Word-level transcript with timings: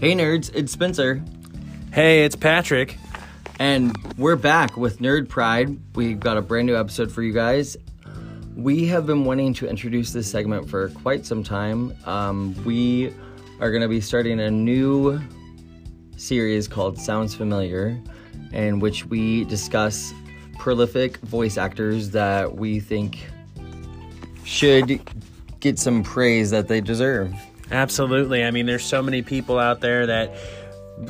Hey 0.00 0.14
nerds, 0.14 0.50
it's 0.54 0.72
Spencer, 0.72 1.22
Hey, 1.92 2.24
it's 2.24 2.36
Patrick. 2.36 2.96
and 3.58 3.94
we're 4.16 4.36
back 4.36 4.76
with 4.76 4.98
Nerd 5.00 5.28
Pride. 5.28 5.76
We've 5.94 6.18
got 6.18 6.36
a 6.36 6.42
brand 6.42 6.66
new 6.66 6.76
episode 6.76 7.12
for 7.12 7.22
you 7.22 7.32
guys. 7.32 7.76
We 8.56 8.86
have 8.86 9.06
been 9.06 9.24
wanting 9.24 9.54
to 9.54 9.68
introduce 9.68 10.12
this 10.12 10.30
segment 10.30 10.68
for 10.70 10.88
quite 10.90 11.26
some 11.26 11.42
time. 11.42 11.94
Um, 12.06 12.54
we 12.64 13.12
are 13.60 13.70
going 13.70 13.82
to 13.82 13.88
be 13.88 14.00
starting 14.00 14.40
a 14.40 14.50
new 14.50 15.20
series 16.16 16.66
called 16.68 16.98
Sounds 16.98 17.34
Familiar, 17.34 18.00
in 18.52 18.80
which 18.80 19.04
we 19.06 19.44
discuss 19.44 20.12
prolific 20.58 21.16
voice 21.18 21.58
actors 21.58 22.10
that 22.10 22.54
we 22.56 22.80
think 22.80 23.18
should 24.44 25.00
get 25.60 25.78
some 25.78 26.02
praise 26.02 26.50
that 26.50 26.68
they 26.68 26.80
deserve. 26.80 27.34
Absolutely. 27.70 28.44
I 28.44 28.50
mean, 28.50 28.66
there's 28.66 28.84
so 28.84 29.02
many 29.02 29.22
people 29.22 29.58
out 29.58 29.80
there 29.80 30.06
that, 30.06 30.34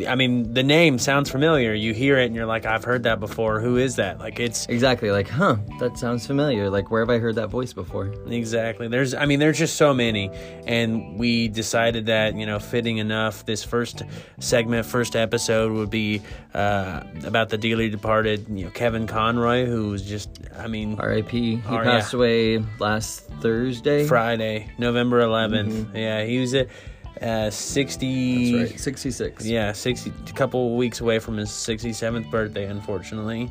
I 0.07 0.15
mean, 0.15 0.55
the 0.55 0.62
name 0.62 0.99
sounds 0.99 1.30
familiar. 1.30 1.75
You 1.75 1.93
hear 1.93 2.19
it 2.19 2.27
and 2.27 2.35
you're 2.37 2.47
like, 2.47 2.65
I've 2.65 2.85
heard 2.85 3.03
that 3.03 3.19
before. 3.21 3.61
Who 3.61 3.77
is 3.77 3.97
that? 3.97 4.19
Like, 4.19 4.39
it's 4.39 4.67
Exactly, 4.69 5.11
like, 5.11 5.29
huh, 5.29 5.57
that 5.81 5.98
sounds 5.98 6.27
familiar. 6.27 6.71
Like, 6.71 6.91
where 6.91 7.03
have 7.03 7.11
I 7.11 7.19
heard 7.19 7.35
that 7.37 7.48
voice 7.48 7.73
before? 7.73 8.07
exactly. 8.29 8.89
There's, 8.89 9.15
I 9.15 9.27
mean, 9.27 9.41
there's 9.41 9.59
just 9.59 9.77
so 9.77 9.93
many. 9.93 10.31
And 10.67 11.19
we 11.19 11.48
decided 11.48 12.07
that, 12.07 12.34
you 12.37 12.47
know, 12.47 12.59
fitting 12.59 12.98
enough, 12.98 13.45
this 13.47 13.65
first 13.65 14.03
segment, 14.39 14.87
first 14.87 15.17
episode 15.17 15.73
would 15.73 15.91
be 15.91 16.23
uh, 16.55 17.03
about 17.25 17.48
the 17.48 17.59
dearly 17.59 17.89
departed, 17.89 18.47
you 18.48 18.65
know, 18.67 18.70
Kevin 18.70 19.07
Conroy, 19.07 19.67
who 19.67 19.91
was 19.91 20.03
just, 20.03 20.31
I 20.57 20.67
mean, 20.69 20.98
R.I.P. 21.01 21.57
He 21.57 21.62
Oh, 21.69 21.79
passed 21.83 22.12
yeah. 22.12 22.17
away 22.19 22.65
last 22.79 23.27
Thursday. 23.41 24.07
Friday, 24.07 24.70
November 24.79 25.20
11th. 25.23 25.95
Yeah, 25.95 26.25
he 26.25 26.39
was 26.39 26.55
at 26.55 26.69
uh, 27.20 27.51
60. 27.51 28.53
That's 28.58 28.70
right, 28.72 28.81
66. 28.81 29.45
Yeah, 29.47 29.72
60, 29.72 30.12
a 30.28 30.33
couple 30.33 30.77
weeks 30.77 31.00
away 31.00 31.19
from 31.19 31.36
his 31.36 31.50
67th 31.50 32.31
birthday, 32.31 32.67
unfortunately. 32.67 33.50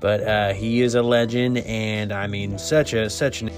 But 0.00 0.22
uh, 0.22 0.52
he 0.54 0.80
is 0.80 0.94
a 0.94 1.02
legend, 1.02 1.58
and 1.58 2.10
I 2.12 2.26
mean, 2.26 2.58
such 2.58 2.94
a 2.94 3.10
such 3.10 3.42
an 3.42 3.50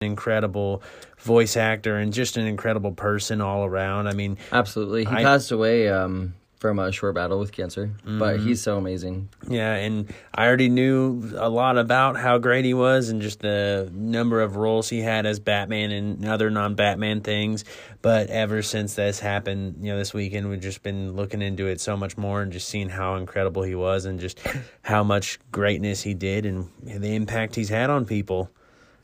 incredible 0.00 0.82
voice 1.18 1.56
actor 1.56 1.96
and 1.96 2.12
just 2.12 2.36
an 2.36 2.46
incredible 2.46 2.92
person 2.92 3.40
all 3.40 3.64
around. 3.64 4.06
I 4.06 4.12
mean, 4.12 4.38
Absolutely. 4.52 5.04
He 5.04 5.10
I- 5.10 5.22
passed 5.24 5.50
away 5.50 5.88
um, 5.88 6.34
from 6.58 6.78
a 6.78 6.90
short 6.90 7.14
battle 7.14 7.38
with 7.38 7.52
cancer, 7.52 7.90
but 8.04 8.36
mm-hmm. 8.36 8.46
he's 8.48 8.60
so 8.60 8.76
amazing. 8.78 9.28
yeah, 9.48 9.74
and 9.74 10.12
I 10.34 10.46
already 10.46 10.68
knew 10.68 11.32
a 11.36 11.48
lot 11.48 11.78
about 11.78 12.16
how 12.16 12.38
great 12.38 12.64
he 12.64 12.74
was 12.74 13.08
and 13.08 13.22
just 13.22 13.40
the 13.40 13.90
number 13.92 14.40
of 14.40 14.56
roles 14.56 14.88
he 14.88 15.00
had 15.00 15.24
as 15.24 15.38
Batman 15.38 15.92
and 15.92 16.24
other 16.26 16.50
non-Batman 16.50 17.20
things. 17.20 17.64
But 18.02 18.28
ever 18.28 18.62
since 18.62 18.94
this 18.94 19.20
happened, 19.20 19.76
you 19.80 19.92
know, 19.92 19.98
this 19.98 20.12
weekend 20.12 20.50
we've 20.50 20.60
just 20.60 20.82
been 20.82 21.14
looking 21.14 21.42
into 21.42 21.66
it 21.66 21.80
so 21.80 21.96
much 21.96 22.16
more 22.16 22.42
and 22.42 22.52
just 22.52 22.68
seeing 22.68 22.88
how 22.88 23.16
incredible 23.16 23.62
he 23.62 23.74
was 23.74 24.04
and 24.04 24.18
just 24.18 24.40
how 24.82 25.04
much 25.04 25.38
greatness 25.52 26.02
he 26.02 26.14
did 26.14 26.44
and 26.44 26.68
the 26.82 27.14
impact 27.14 27.54
he's 27.54 27.68
had 27.68 27.88
on 27.88 28.04
people. 28.04 28.50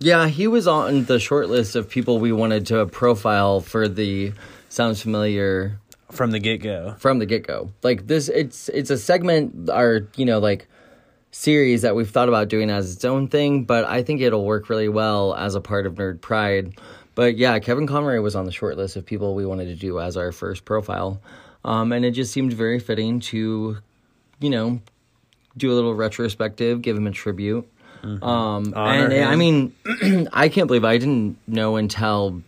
Yeah, 0.00 0.26
he 0.26 0.48
was 0.48 0.66
on 0.66 1.04
the 1.04 1.20
short 1.20 1.48
list 1.48 1.76
of 1.76 1.88
people 1.88 2.18
we 2.18 2.32
wanted 2.32 2.66
to 2.66 2.84
profile 2.86 3.60
for 3.60 3.88
the 3.88 4.32
Sounds 4.68 5.00
Familiar 5.00 5.78
From 6.14 6.30
the 6.30 6.38
get 6.38 6.62
go. 6.62 6.94
from 6.98 7.18
the 7.18 7.26
get 7.26 7.46
go. 7.46 7.70
Like 7.82 8.06
this, 8.06 8.28
it's 8.28 8.68
it's 8.70 8.90
a 8.90 8.98
segment, 8.98 9.68
or 9.70 10.08
you 10.16 10.24
know, 10.24 10.38
like 10.38 10.68
series 11.30 11.82
that 11.82 11.96
we've 11.96 12.10
thought 12.10 12.28
about 12.28 12.48
doing 12.48 12.70
as 12.70 12.94
its 12.94 13.04
own 13.04 13.28
thing, 13.28 13.64
but 13.64 13.84
I 13.84 14.02
think 14.02 14.20
it'll 14.20 14.44
work 14.44 14.68
really 14.68 14.88
well 14.88 15.34
as 15.34 15.56
a 15.56 15.60
part 15.60 15.84
of 15.86 15.94
Nerd 15.94 16.20
Pride. 16.20 16.78
But 17.16 17.36
yeah, 17.36 17.58
Kevin 17.58 17.86
Conroy 17.86 18.20
was 18.20 18.36
on 18.36 18.44
the 18.44 18.52
short 18.52 18.76
list 18.76 18.96
of 18.96 19.04
people 19.04 19.34
we 19.34 19.44
wanted 19.44 19.66
to 19.66 19.74
do 19.74 20.00
as 20.00 20.16
our 20.16 20.32
first 20.32 20.64
profile, 20.64 21.20
um, 21.64 21.92
and 21.92 22.04
it 22.04 22.12
just 22.12 22.32
seemed 22.32 22.52
very 22.52 22.78
fitting 22.78 23.20
to, 23.20 23.78
you 24.40 24.50
know, 24.50 24.80
do 25.56 25.72
a 25.72 25.74
little 25.74 25.94
retrospective, 25.94 26.82
give 26.82 26.96
him 26.96 27.06
a 27.06 27.12
tribute. 27.12 27.68
Um, 28.04 28.74
Honor 28.76 29.06
and 29.06 29.12
uh, 29.12 29.28
I 29.28 29.36
mean, 29.36 29.74
I 30.32 30.50
can't 30.50 30.66
believe 30.66 30.84
I 30.84 30.98
didn't 30.98 31.38
know 31.46 31.76
until, 31.76 32.42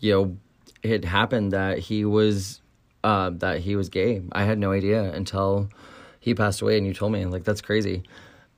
you 0.00 0.12
know, 0.12 0.36
it 0.82 1.04
happened 1.04 1.52
that 1.52 1.78
he 1.78 2.04
was, 2.06 2.60
uh, 3.04 3.30
that 3.34 3.60
he 3.60 3.76
was 3.76 3.88
gay. 3.88 4.22
I 4.32 4.44
had 4.44 4.58
no 4.58 4.72
idea 4.72 5.02
until 5.12 5.68
he 6.20 6.34
passed 6.34 6.62
away 6.62 6.78
and 6.78 6.86
you 6.86 6.94
told 6.94 7.12
me. 7.12 7.24
Like, 7.26 7.44
that's 7.44 7.60
crazy. 7.60 8.02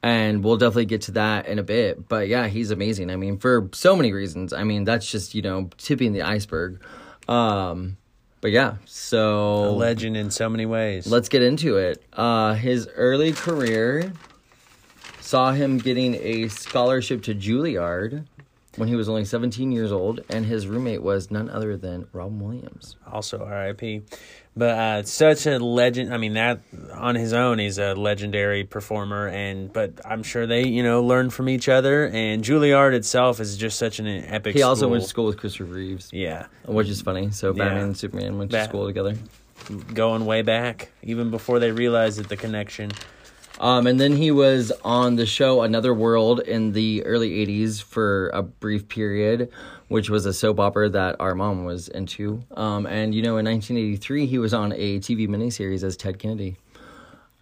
And 0.03 0.45
we'll 0.45 0.59
definitely 0.59 0.85
get 0.85 1.03
to 1.03 1.13
that 1.13 1.47
in 1.47 1.59
a 1.59 1.63
bit. 1.63 2.09
But 2.09 2.29
yeah, 2.29 2.47
he's 2.49 2.71
amazing. 2.71 3.11
I 3.11 3.17
mean, 3.17 3.39
for 3.39 3.71
so 3.73 3.97
many 3.97 4.13
reasons. 4.13 4.53
I 4.53 4.63
mean, 4.65 4.85
that's 4.85 5.11
just, 5.11 5.35
you 5.35 5.41
know, 5.41 5.71
tipping 5.79 6.13
the 6.13 6.21
iceberg. 6.23 6.83
Um, 7.27 7.97
but 8.43 8.51
yeah, 8.51 8.75
so 8.85 9.65
A 9.65 9.71
legend 9.71 10.19
in 10.19 10.31
so 10.31 10.51
many 10.51 10.67
ways. 10.67 11.07
let's 11.07 11.31
get 11.31 11.43
into 11.43 11.79
it. 11.79 12.03
Uh, 12.13 12.53
his 12.53 12.87
early 12.95 13.33
career 13.33 14.13
saw 15.21 15.53
him 15.53 15.79
getting 15.79 16.15
a 16.17 16.49
scholarship 16.49 17.23
to 17.23 17.35
Juilliard 17.35 18.27
when 18.77 18.89
he 18.89 18.97
was 18.97 19.09
only 19.09 19.25
17 19.25 19.71
years 19.73 19.93
old, 19.93 20.21
and 20.29 20.47
his 20.47 20.67
roommate 20.67 21.03
was 21.03 21.31
none 21.31 21.49
other 21.51 21.77
than 21.77 22.07
Robin 22.13 22.41
Williams. 22.41 22.97
also 23.11 23.39
R.I.P. 23.45 24.03
But 24.57 24.71
uh, 24.79 25.03
such 25.03 25.47
a 25.47 25.59
legend. 25.59 26.15
I 26.15 26.17
mean, 26.19 26.35
that 26.35 26.61
on 26.93 27.17
his 27.17 27.33
own, 27.33 27.59
he's 27.59 27.79
a 27.79 27.95
legendary 27.95 28.63
performer, 28.65 29.27
and 29.29 29.73
but 29.73 29.93
I'm 30.05 30.23
sure 30.23 30.47
they, 30.47 30.65
you 30.67 30.83
know, 30.85 31.03
learn 31.03 31.31
from 31.31 31.49
each 31.49 31.69
other. 31.69 32.07
And 32.07 32.45
Juilliard 32.45 32.95
itself 32.95 33.41
is 33.41 33.57
just 33.57 33.79
such 33.81 33.99
an 33.99 34.07
epic. 34.07 34.55
He 34.55 34.63
also 34.63 34.83
school. 34.83 34.91
went 34.91 35.03
to 35.03 35.09
school 35.09 35.25
with 35.27 35.39
Christopher 35.39 35.65
Reeves, 35.73 36.11
Yeah, 36.13 36.47
which 36.67 36.89
is 36.89 37.03
funny. 37.03 37.31
So 37.33 37.53
Batman 37.53 37.77
Yeah. 37.77 37.83
and 37.85 37.97
Superman 37.97 38.39
went 38.39 38.53
to 38.53 38.65
school 38.65 38.87
together. 38.87 39.17
going 39.93 40.25
way 40.27 40.43
back, 40.43 40.93
even 41.03 41.31
before 41.31 41.59
they 41.59 41.73
realized 41.73 42.19
that 42.19 42.29
the 42.29 42.37
connection. 42.37 42.93
Um, 43.61 43.87
and 43.87 44.01
then 44.01 44.17
he 44.17 44.31
was 44.31 44.73
on 44.85 45.17
the 45.17 45.27
show 45.27 45.63
Another 45.63 45.95
World 45.95 46.41
in 46.41 46.73
the 46.73 47.05
early 47.05 47.31
80s 47.47 47.83
for 47.83 48.29
a 48.31 48.43
brief 48.43 48.89
period, 48.89 49.49
which 49.89 50.11
was 50.11 50.27
a 50.27 50.33
soap 50.33 50.59
opera 50.59 50.89
that 50.89 51.17
our 51.21 51.35
mom 51.37 51.65
was 51.65 51.87
into. 51.89 52.43
Um, 52.57 52.85
and, 52.87 53.15
you 53.15 53.23
know, 53.23 53.37
in 53.39 53.45
1983, 53.47 54.27
he 54.27 54.39
was 54.39 54.53
on 54.53 54.73
a 54.73 54.99
TV 54.99 55.29
miniseries 55.29 55.85
as 55.85 55.97
Ted 55.97 56.19
Kennedy. 56.19 56.57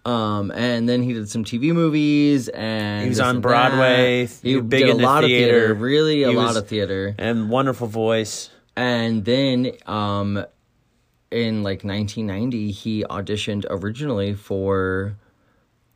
Um, 0.05 0.51
and 0.51 0.87
then 0.87 1.01
he 1.01 1.13
did 1.13 1.29
some 1.29 1.45
TV 1.45 1.73
movies 1.73 2.49
and 2.49 3.03
He 3.03 3.09
was 3.09 3.21
on 3.21 3.39
Broadway, 3.41 4.25
that. 4.25 4.39
He 4.43 4.59
big 4.59 4.85
did 4.85 4.89
a 4.89 4.95
lot 4.97 5.23
theater. 5.23 5.55
of 5.55 5.61
theater, 5.61 5.73
really 5.75 6.23
a 6.23 6.29
He 6.29 6.35
lot 6.35 6.47
was- 6.47 6.57
of 6.57 6.67
theater 6.67 7.15
And 7.17 7.49
wonderful 7.49 7.87
voice. 7.87 8.49
and 8.75 9.23
then 9.23 9.71
um 9.87 10.45
in 11.31 11.63
like 11.63 11.83
1990 11.85 12.71
he 12.71 13.03
auditioned 13.09 13.65
originally 13.69 14.33
for 14.33 15.15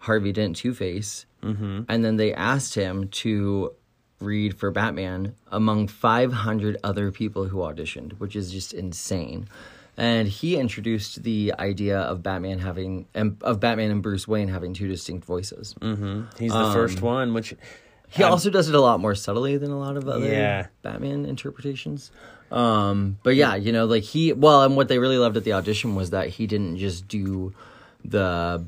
harvey 0.08 0.32
dent 0.32 0.56
two-face 0.56 1.26
mm-hmm. 1.44 1.84
and 1.88 2.04
then 2.04 2.16
they 2.18 2.34
asked 2.34 2.74
him 2.74 3.08
to 3.10 3.72
read 4.20 4.58
for 4.58 4.72
batman 4.72 5.36
among 5.52 5.88
500 5.88 6.78
other 6.84 7.12
people 7.12 7.46
who 7.46 7.58
auditioned 7.58 8.14
which 8.20 8.36
is 8.36 8.52
just 8.52 8.74
insane 8.74 9.48
and 9.96 10.28
he 10.28 10.58
introduced 10.58 11.22
the 11.24 11.54
idea 11.60 12.00
of 12.00 12.24
batman 12.24 12.58
having 12.60 13.06
and 13.14 13.38
of 13.42 13.60
batman 13.60 13.92
and 13.92 14.02
bruce 14.02 14.28
wayne 14.28 14.48
having 14.48 14.74
two 14.74 14.88
distinct 14.88 15.24
voices 15.26 15.76
He's 16.40 16.52
the 16.52 16.72
first 16.74 17.02
one, 17.02 17.34
which 17.36 17.54
he 18.10 18.24
also 18.24 18.50
does 18.50 18.70
it 18.70 18.76
a 18.76 18.82
lot 18.82 19.00
more 19.00 19.16
subtly 19.16 19.58
than 19.58 19.72
a 19.72 19.80
lot 19.80 19.98
of 19.98 20.08
other 20.08 20.26
Yeah. 20.26 20.68
Batman 20.82 21.26
interpretations. 21.26 22.12
Um, 22.52 23.18
but 23.24 23.36
yeah, 23.36 23.56
you 23.56 23.74
know, 23.74 23.86
like 23.86 24.04
he 24.04 24.32
well, 24.34 24.64
and 24.64 24.78
what 24.78 24.88
they 24.88 25.00
really 25.00 25.18
loved 25.18 25.36
at 25.36 25.44
the 25.44 25.54
audition 25.54 25.96
was 25.96 26.12
that 26.12 26.30
he 26.30 26.48
didn't 26.48 26.78
just 26.78 27.08
do 27.08 27.54
the 28.06 28.66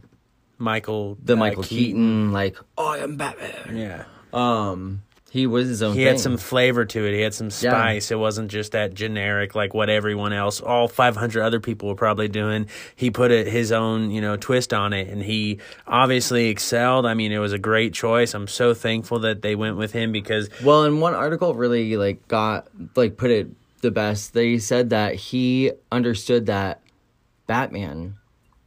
Michael 0.59 1.17
the 1.23 1.33
uh, 1.33 1.37
Michael 1.37 1.63
Keaton, 1.63 2.31
like 2.31 2.57
oh 2.77 2.89
I 2.89 2.97
am 2.99 3.17
Batman. 3.17 3.75
Yeah. 3.75 4.03
Um, 4.31 5.01
he 5.31 5.45
was 5.45 5.67
his 5.67 5.83
own. 5.83 5.93
He 5.93 5.99
thing. 5.99 6.07
had 6.07 6.19
some 6.19 6.37
flavor 6.37 6.85
to 6.85 7.05
it. 7.05 7.13
He 7.13 7.21
had 7.21 7.33
some 7.33 7.51
spice. 7.51 8.09
It 8.09 8.17
wasn't 8.17 8.49
just 8.49 8.71
that 8.71 8.93
generic, 8.93 9.53
like 9.53 9.73
what 9.73 9.89
everyone 9.89 10.33
else, 10.33 10.59
all 10.59 10.87
500 10.87 11.43
other 11.43 11.59
people 11.59 11.87
were 11.89 11.95
probably 11.95 12.27
doing. 12.27 12.67
He 12.95 13.11
put 13.11 13.31
it 13.31 13.47
his 13.47 13.71
own, 13.71 14.09
you 14.11 14.21
know, 14.21 14.37
twist 14.37 14.73
on 14.73 14.91
it, 14.93 15.07
and 15.07 15.21
he 15.21 15.59
obviously 15.85 16.47
excelled. 16.47 17.05
I 17.05 17.13
mean, 17.13 17.31
it 17.31 17.37
was 17.37 17.53
a 17.53 17.59
great 17.59 17.93
choice. 17.93 18.33
I'm 18.33 18.47
so 18.47 18.73
thankful 18.73 19.19
that 19.19 19.41
they 19.41 19.55
went 19.55 19.77
with 19.77 19.91
him 19.91 20.11
because 20.11 20.49
Well, 20.63 20.83
and 20.83 20.99
one 20.99 21.13
article 21.13 21.53
really 21.53 21.95
like 21.95 22.27
got 22.27 22.67
like 22.95 23.17
put 23.17 23.29
it 23.29 23.49
the 23.81 23.91
best. 23.91 24.33
They 24.33 24.57
said 24.57 24.89
that 24.89 25.15
he 25.15 25.71
understood 25.91 26.47
that 26.47 26.81
Batman 27.45 28.15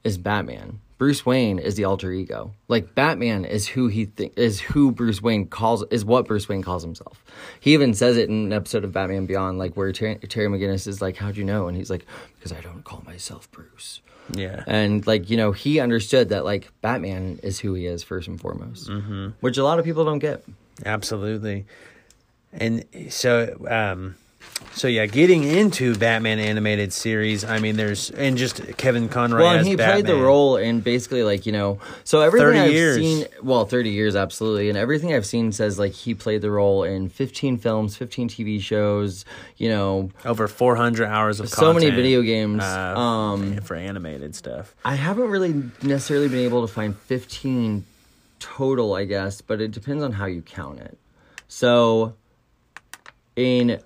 is 0.05 0.17
Batman. 0.17 0.81
Bruce 1.03 1.27
Wayne 1.27 1.59
is 1.59 1.75
the 1.75 1.83
alter 1.83 2.13
ego. 2.13 2.55
Like 2.69 2.95
Batman 2.95 3.45
is 3.45 3.67
who 3.67 3.89
he 3.89 4.05
think 4.05 4.35
is 4.37 4.61
who 4.61 4.93
Bruce 4.93 5.21
Wayne 5.21 5.49
calls 5.49 5.83
is 5.91 6.05
what 6.05 6.29
Bruce 6.29 6.49
Wayne 6.49 6.63
calls 6.63 6.85
himself. 6.85 7.25
He 7.59 7.75
even 7.75 7.93
says 7.93 8.17
it 8.17 8.29
in 8.29 8.45
an 8.45 8.53
episode 8.53 8.85
of 8.85 8.93
Batman 8.93 9.27
Beyond, 9.27 9.59
like 9.59 9.75
where 9.75 9.91
Terry, 9.91 10.15
Terry 10.15 10.47
McGinnis 10.47 10.87
is 10.87 11.03
like, 11.03 11.17
"How'd 11.17 11.37
you 11.37 11.43
know?" 11.43 11.67
And 11.67 11.77
he's 11.77 11.91
like, 11.91 12.07
"Because 12.37 12.53
I 12.53 12.61
don't 12.61 12.85
call 12.85 13.03
myself 13.05 13.51
Bruce." 13.51 14.01
yeah, 14.33 14.63
And 14.69 15.05
like 15.05 15.29
you 15.29 15.37
know, 15.37 15.51
he 15.51 15.81
understood 15.81 16.29
that 16.29 16.45
like 16.45 16.71
Batman 16.83 17.41
is 17.43 17.59
who 17.59 17.75
he 17.75 17.87
is 17.87 18.05
first 18.05 18.29
and 18.29 18.41
foremost, 18.41 18.89
which 19.41 19.59
a 19.59 19.65
lot 19.65 19.81
of 19.81 19.85
people 19.85 20.05
don't 20.05 20.21
get. 20.21 20.45
absolutely. 20.87 21.67
And 22.53 22.85
so, 23.09 23.57
um, 23.69 24.15
So 24.75 24.89
yeah, 24.89 25.07
getting 25.07 25.45
into 25.45 25.95
Batman 25.97 26.39
animated 26.39 26.93
series. 26.93 27.45
I 27.45 27.59
mean, 27.59 27.77
there's 27.77 28.11
and 28.11 28.39
just 28.39 28.77
Kevin 28.79 29.09
Conroy. 29.09 29.43
Well, 29.43 29.59
and 29.59 29.67
he 29.67 29.77
played 29.77 30.07
the 30.07 30.17
role 30.17 30.57
in 30.57 30.81
basically 30.81 31.23
like 31.23 31.45
you 31.45 31.53
know, 31.53 31.79
so 32.05 32.23
everything 32.23 32.57
I've 32.59 32.73
years. 32.73 32.97
seen, 32.97 33.27
well, 33.43 33.67
thirty 33.67 33.91
years 33.91 34.17
absolutely, 34.17 34.71
and 34.71 34.79
everything 34.79 35.13
I've 35.15 35.27
seen 35.27 35.53
says 35.53 35.79
like 35.79 35.93
he 35.93 36.15
played 36.15 36.41
the 36.41 36.51
role 36.51 36.85
in 36.85 37.11
fifteen 37.11 37.59
films, 37.59 37.97
fifteen 37.97 38.29
TV 38.29 38.61
shows, 38.61 39.27
you 39.59 39.69
know, 39.69 40.11
over 40.25 40.49
400 40.49 41.07
hours 41.07 41.39
of 41.39 41.49
so 41.49 41.73
many 41.73 41.91
video 41.91 42.23
games. 42.23 42.63
uh, 42.63 42.99
um, 42.99 43.57
for 43.59 43.77
animated 43.77 44.35
stuff. 44.35 44.75
I 44.85 44.95
haven't 44.95 45.29
really 45.29 45.71
necessarily 45.83 46.29
been 46.29 46.41
able 46.41 46.67
to 46.67 46.73
find 46.73 46.97
15 46.97 47.85
total, 48.41 48.95
I 48.95 49.05
guess, 49.05 49.41
but 49.41 49.61
it 49.61 49.71
depends 49.71 50.03
on 50.03 50.13
how 50.13 50.27
you 50.27 50.43
count 50.43 50.81
it. 50.81 50.99
So, 51.49 52.15
in 53.37 53.81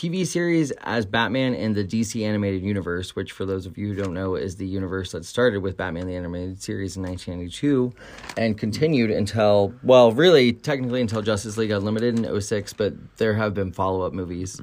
TV 0.00 0.26
series 0.26 0.70
as 0.80 1.04
Batman 1.04 1.52
in 1.52 1.74
the 1.74 1.84
DC 1.84 2.24
animated 2.24 2.62
universe, 2.62 3.14
which 3.14 3.32
for 3.32 3.44
those 3.44 3.66
of 3.66 3.76
you 3.76 3.88
who 3.88 4.02
don't 4.02 4.14
know 4.14 4.34
is 4.34 4.56
the 4.56 4.66
universe 4.66 5.12
that 5.12 5.26
started 5.26 5.58
with 5.58 5.76
Batman 5.76 6.06
the 6.06 6.16
animated 6.16 6.62
series 6.62 6.96
in 6.96 7.02
1992 7.02 7.92
and 8.38 8.56
continued 8.56 9.10
until 9.10 9.74
well, 9.82 10.10
really 10.10 10.54
technically 10.54 11.02
until 11.02 11.20
Justice 11.20 11.58
League 11.58 11.70
Unlimited 11.70 12.18
in 12.18 12.40
06, 12.40 12.72
but 12.72 12.94
there 13.18 13.34
have 13.34 13.52
been 13.52 13.72
follow-up 13.72 14.14
movies. 14.14 14.58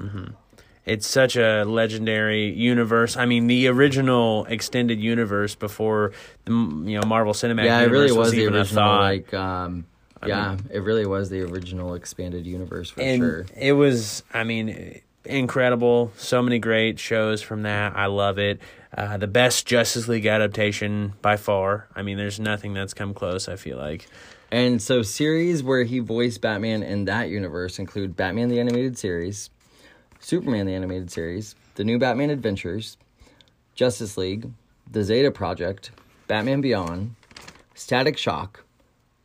It's 0.84 1.06
such 1.06 1.36
a 1.36 1.62
legendary 1.62 2.50
universe. 2.50 3.16
I 3.16 3.24
mean, 3.24 3.46
the 3.46 3.68
original 3.68 4.44
extended 4.46 4.98
universe 4.98 5.54
before 5.54 6.14
the 6.46 6.50
you 6.50 6.98
know 6.98 7.06
Marvel 7.06 7.32
Cinematic 7.32 7.66
Yeah, 7.66 7.78
it 7.78 7.82
Universe 7.82 8.10
really 8.10 8.18
was 8.18 8.30
the 8.32 8.40
even 8.40 8.56
a 8.56 8.64
thought. 8.64 9.00
like 9.02 9.32
um 9.34 9.86
yeah, 10.26 10.56
it 10.72 10.80
really 10.80 11.06
was 11.06 11.30
the 11.30 11.42
original 11.42 11.94
expanded 11.94 12.44
universe 12.44 12.90
for 12.90 13.02
and 13.02 13.20
sure. 13.20 13.46
it 13.56 13.72
was 13.72 14.24
i 14.34 14.42
mean 14.42 15.00
incredible 15.24 16.12
so 16.16 16.40
many 16.42 16.58
great 16.58 16.98
shows 16.98 17.42
from 17.42 17.62
that 17.62 17.94
i 17.96 18.06
love 18.06 18.38
it 18.38 18.60
uh, 18.96 19.16
the 19.18 19.26
best 19.26 19.66
justice 19.66 20.08
league 20.08 20.26
adaptation 20.26 21.12
by 21.20 21.36
far 21.36 21.88
i 21.94 22.02
mean 22.02 22.16
there's 22.16 22.40
nothing 22.40 22.72
that's 22.72 22.94
come 22.94 23.12
close 23.12 23.48
i 23.48 23.56
feel 23.56 23.76
like 23.76 24.06
And 24.50 24.80
so 24.80 25.02
series 25.02 25.62
where 25.62 25.84
he 25.84 25.98
voiced 25.98 26.40
Batman 26.40 26.82
in 26.82 27.04
that 27.04 27.28
universe 27.28 27.78
include 27.78 28.16
Batman 28.16 28.48
the 28.48 28.58
Animated 28.58 28.96
Series, 28.96 29.50
Superman 30.20 30.64
the 30.64 30.72
Animated 30.74 31.10
Series, 31.10 31.54
The 31.74 31.84
New 31.84 31.98
Batman 31.98 32.30
Adventures, 32.30 32.96
Justice 33.74 34.16
League, 34.16 34.50
The 34.90 35.04
Zeta 35.04 35.30
Project, 35.30 35.90
Batman 36.28 36.62
Beyond, 36.62 37.14
Static 37.74 38.16
Shock, 38.16 38.64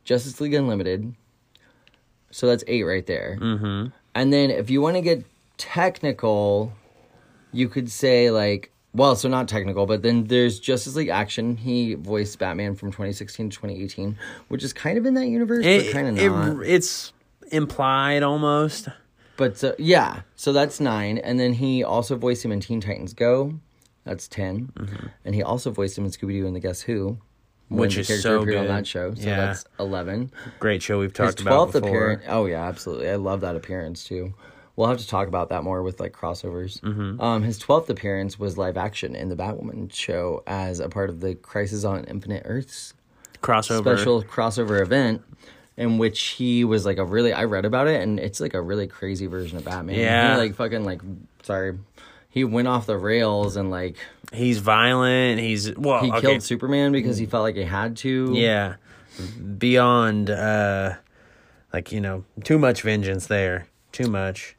Justice 0.04 0.42
League 0.42 0.52
Unlimited. 0.52 1.14
So 2.30 2.46
that's 2.46 2.64
eight 2.66 2.82
right 2.82 3.06
there. 3.06 3.38
Mm-hmm. 3.40 3.96
And 4.14 4.32
then 4.32 4.50
if 4.50 4.68
you 4.68 4.82
want 4.82 4.96
to 4.96 5.02
get 5.02 5.24
technical, 5.56 6.72
you 7.52 7.68
could 7.68 7.90
say 7.90 8.30
like 8.30 8.70
well, 8.92 9.16
so 9.16 9.28
not 9.28 9.48
technical, 9.48 9.86
but 9.86 10.02
then 10.02 10.24
there's 10.28 10.60
Justice 10.60 10.94
League 10.94 11.08
Action. 11.08 11.56
He 11.56 11.94
voiced 11.94 12.38
Batman 12.38 12.76
from 12.76 12.92
2016 12.92 13.50
to 13.50 13.56
2018, 13.56 14.16
which 14.46 14.62
is 14.62 14.72
kind 14.72 14.96
of 14.96 15.04
in 15.04 15.14
that 15.14 15.26
universe, 15.26 15.64
but 15.64 15.92
kind 15.92 16.06
of 16.06 16.16
it- 16.18 16.28
not. 16.30 16.64
it's 16.64 17.12
implied 17.50 18.22
almost 18.22 18.88
but 19.36 19.62
uh, 19.64 19.72
yeah, 19.78 20.20
so 20.36 20.52
that's 20.52 20.78
nine. 20.78 21.18
And 21.18 21.40
then 21.40 21.54
he 21.54 21.82
also 21.82 22.16
voiced 22.16 22.44
him 22.44 22.52
in 22.52 22.60
Teen 22.60 22.80
Titans 22.80 23.12
Go. 23.14 23.58
That's 24.04 24.28
10 24.28 24.68
Mm-hmm. 24.76 25.06
And 25.24 25.34
he 25.34 25.42
also 25.42 25.72
voiced 25.72 25.98
him 25.98 26.04
in 26.04 26.10
Scooby 26.12 26.34
Doo 26.40 26.46
and 26.46 26.54
the 26.54 26.60
Guess 26.60 26.82
Who, 26.82 27.18
Which 27.68 27.96
is 27.96 28.22
so 28.22 28.42
appeared 28.42 28.58
on 28.58 28.66
that 28.68 28.86
show. 28.86 29.12
So 29.14 29.22
Yeah. 29.22 29.46
that's 29.46 29.64
eleven. 29.80 30.30
great 30.60 30.82
show 30.82 31.00
we've 31.00 31.10
His 31.10 31.16
talked 31.16 31.40
about 31.40 31.50
twelfth 31.50 31.72
before 31.72 31.88
appearance. 31.88 32.22
Oh 32.28 32.46
yeah, 32.46 32.64
absolutely. 32.64 33.10
I 33.10 33.16
love 33.16 33.40
that 33.40 33.56
appearance 33.56 34.04
too. 34.04 34.34
We'll 34.76 34.88
have 34.88 34.98
to 34.98 35.06
talk 35.06 35.28
about 35.28 35.50
that 35.50 35.62
more 35.62 35.82
with 35.82 36.00
like 36.00 36.12
crossovers. 36.12 36.80
Mm-hmm. 36.80 37.20
Um, 37.20 37.42
his 37.42 37.58
twelfth 37.58 37.88
appearance 37.90 38.38
was 38.38 38.58
live 38.58 38.76
action 38.76 39.14
in 39.14 39.28
the 39.28 39.36
Batwoman 39.36 39.92
show 39.92 40.42
as 40.46 40.80
a 40.80 40.88
part 40.88 41.10
of 41.10 41.20
the 41.20 41.34
Crisis 41.34 41.84
on 41.84 42.04
Infinite 42.04 42.42
Earths 42.44 42.94
crossover 43.40 43.82
special 43.82 44.22
crossover 44.22 44.80
event, 44.80 45.22
in 45.76 45.98
which 45.98 46.20
he 46.20 46.64
was 46.64 46.84
like 46.84 46.98
a 46.98 47.04
really. 47.04 47.32
I 47.32 47.44
read 47.44 47.64
about 47.64 47.86
it, 47.86 48.02
and 48.02 48.18
it's 48.18 48.40
like 48.40 48.54
a 48.54 48.62
really 48.62 48.88
crazy 48.88 49.26
version 49.26 49.58
of 49.58 49.64
Batman. 49.64 49.98
Yeah. 49.98 50.34
he 50.34 50.40
like 50.40 50.54
fucking 50.56 50.84
like 50.84 51.02
sorry, 51.42 51.78
he 52.34 52.42
went 52.42 52.66
off 52.66 52.86
the 52.86 52.98
rails 52.98 53.54
and 53.54 53.70
like 53.70 53.96
he's 54.32 54.58
violent 54.58 55.38
he's 55.38 55.72
well 55.76 56.02
he 56.02 56.10
okay. 56.10 56.20
killed 56.20 56.42
Superman 56.42 56.90
because 56.90 57.16
he 57.16 57.26
felt 57.26 57.42
like 57.44 57.54
he 57.54 57.62
had 57.62 57.96
to. 57.98 58.32
yeah 58.34 58.74
beyond 59.58 60.28
uh 60.28 60.94
like 61.72 61.92
you 61.92 62.00
know 62.00 62.24
too 62.42 62.58
much 62.58 62.82
vengeance 62.82 63.28
there 63.28 63.68
too 63.92 64.08
much 64.08 64.56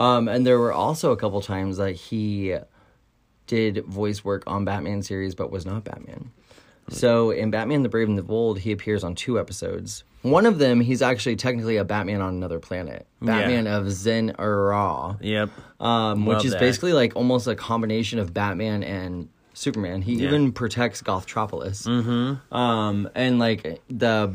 Um, 0.00 0.28
and 0.28 0.46
there 0.46 0.58
were 0.58 0.72
also 0.72 1.12
a 1.12 1.16
couple 1.16 1.40
times 1.40 1.76
that 1.78 1.92
he 1.92 2.56
did 3.46 3.84
voice 3.86 4.24
work 4.24 4.44
on 4.46 4.64
Batman 4.64 5.02
series, 5.02 5.34
but 5.34 5.50
was 5.50 5.64
not 5.66 5.84
Batman. 5.84 6.30
So 6.90 7.30
in 7.30 7.50
Batman: 7.50 7.82
The 7.82 7.88
Brave 7.88 8.08
and 8.08 8.16
the 8.16 8.22
Bold, 8.22 8.60
he 8.60 8.72
appears 8.72 9.04
on 9.04 9.14
two 9.14 9.38
episodes. 9.38 10.04
One 10.22 10.46
of 10.46 10.58
them, 10.58 10.80
he's 10.80 11.02
actually 11.02 11.36
technically 11.36 11.76
a 11.76 11.84
Batman 11.84 12.20
on 12.20 12.34
another 12.34 12.58
planet, 12.58 13.06
Batman 13.20 13.66
of 13.66 13.90
Zur-En-Arrh, 13.92 15.18
yep 15.20 15.50
um, 15.80 16.26
which 16.26 16.44
is 16.44 16.52
that. 16.52 16.60
basically 16.60 16.92
like 16.92 17.14
almost 17.14 17.46
a 17.46 17.54
combination 17.54 18.18
of 18.18 18.34
Batman 18.34 18.82
and 18.82 19.28
Superman. 19.54 20.02
He 20.02 20.14
Yeah. 20.14 20.28
even 20.28 20.52
protects 20.52 21.02
Gothtropolis. 21.02 21.86
Mm-hmm. 21.86 22.54
Um, 22.54 23.08
and 23.14 23.38
like 23.38 23.80
the 23.88 24.32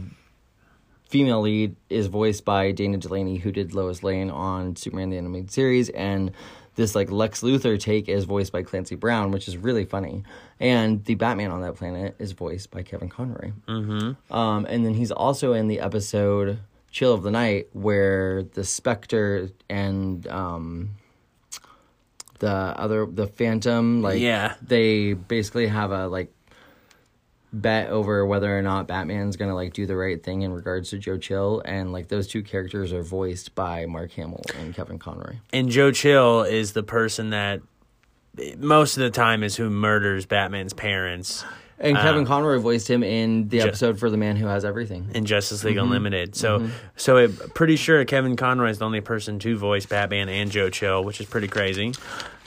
female 1.14 1.42
lead 1.42 1.76
is 1.92 2.08
voiced 2.08 2.44
by 2.44 2.72
Dana 2.72 2.98
Delany, 2.98 3.38
who 3.38 3.52
did 3.52 3.76
Lois 3.76 4.02
Lane 4.02 4.32
on 4.32 4.76
Superman 4.76 5.12
the 5.12 5.18
Animated 5.20 5.52
Series, 5.52 5.90
and 5.90 6.32
this 6.74 6.96
like 6.96 7.12
Lex 7.12 7.42
Luthor 7.42 7.80
take 7.80 8.10
is 8.10 8.24
voiced 8.24 8.52
by 8.52 8.64
Clancy 8.64 8.96
Brown, 8.96 9.30
which 9.30 9.48
is 9.48 9.56
really 9.56 9.86
funny. 9.86 10.24
And 10.60 11.06
the 11.06 11.14
Batman 11.14 11.52
on 11.52 11.62
that 11.62 11.76
planet 11.76 12.16
is 12.18 12.32
voiced 12.32 12.72
by 12.72 12.82
Kevin 12.82 13.10
Conroy. 13.10 13.52
Mm-hmm. 13.68 14.34
Um, 14.36 14.66
and 14.68 14.84
then 14.84 14.96
he's 14.96 15.12
also 15.12 15.54
in 15.54 15.68
the 15.68 15.82
episode 15.82 16.58
Chill 16.90 17.14
of 17.14 17.22
the 17.22 17.30
Night, 17.30 17.68
where 17.74 18.42
the 18.42 18.64
Spectre 18.64 19.50
and 19.70 20.26
um, 20.26 20.96
the 22.40 22.50
other 22.50 23.06
the 23.06 23.28
Phantom, 23.28 24.02
like 24.02 24.20
Yeah. 24.20 24.56
they 24.64 25.14
basically 25.14 25.68
have 25.68 25.92
a 25.92 26.08
like 26.08 26.34
bet 27.54 27.90
over 27.90 28.26
whether 28.26 28.58
or 28.58 28.62
not 28.62 28.88
Batman's 28.88 29.38
gonna 29.38 29.56
like 29.56 29.74
do 29.74 29.86
the 29.86 29.96
right 29.96 30.22
thing 30.22 30.42
in 30.42 30.52
regards 30.52 30.90
to 30.90 30.98
Joe 30.98 31.18
Chill, 31.18 31.62
and 31.64 31.92
like 31.94 32.08
those 32.08 32.28
two 32.28 32.42
characters 32.44 32.92
are 32.92 33.04
voiced 33.04 33.54
by 33.56 33.86
Mark 33.86 34.12
Hamill 34.14 34.42
and 34.58 34.74
Kevin 34.76 34.98
Conroy. 35.00 35.36
and 35.54 35.70
Joe 35.70 35.92
Chill 35.92 36.42
is 36.44 36.74
the 36.74 36.84
person 36.84 37.30
that 37.30 37.62
most 38.58 38.98
of 38.98 39.04
the 39.04 39.12
time 39.12 39.44
is 39.44 39.56
who 39.56 39.70
murders 39.70 40.26
Batman's 40.26 40.74
parents 40.74 41.46
And 41.80 41.96
Kevin 41.98 42.26
Conroy 42.26 42.58
voiced 42.60 42.90
him 42.90 43.04
in 43.04 43.50
the 43.50 43.60
Ju- 43.60 43.68
episode 43.68 44.00
for 44.00 44.10
The 44.10 44.18
Man 44.18 44.36
Who 44.38 44.48
Has 44.48 44.66
Everything. 44.66 45.10
in 45.14 45.26
Justice 45.26 45.60
Mm-hmm. 45.60 45.68
League 45.68 45.78
Unlimited. 45.78 46.36
So, 46.36 46.70
so 46.96 47.18
it, 47.18 47.54
pretty 47.54 47.76
sure 47.76 48.04
Kevin 48.06 48.36
Conroy 48.36 48.70
is 48.70 48.80
the 48.80 48.86
only 48.86 49.02
person 49.02 49.38
to 49.40 49.56
voice 49.58 49.86
Batman 49.86 50.30
and 50.30 50.50
Joe 50.50 50.70
Chill, 50.70 51.04
which 51.04 51.20
is 51.22 51.28
pretty 51.28 51.48
crazy. 51.48 51.94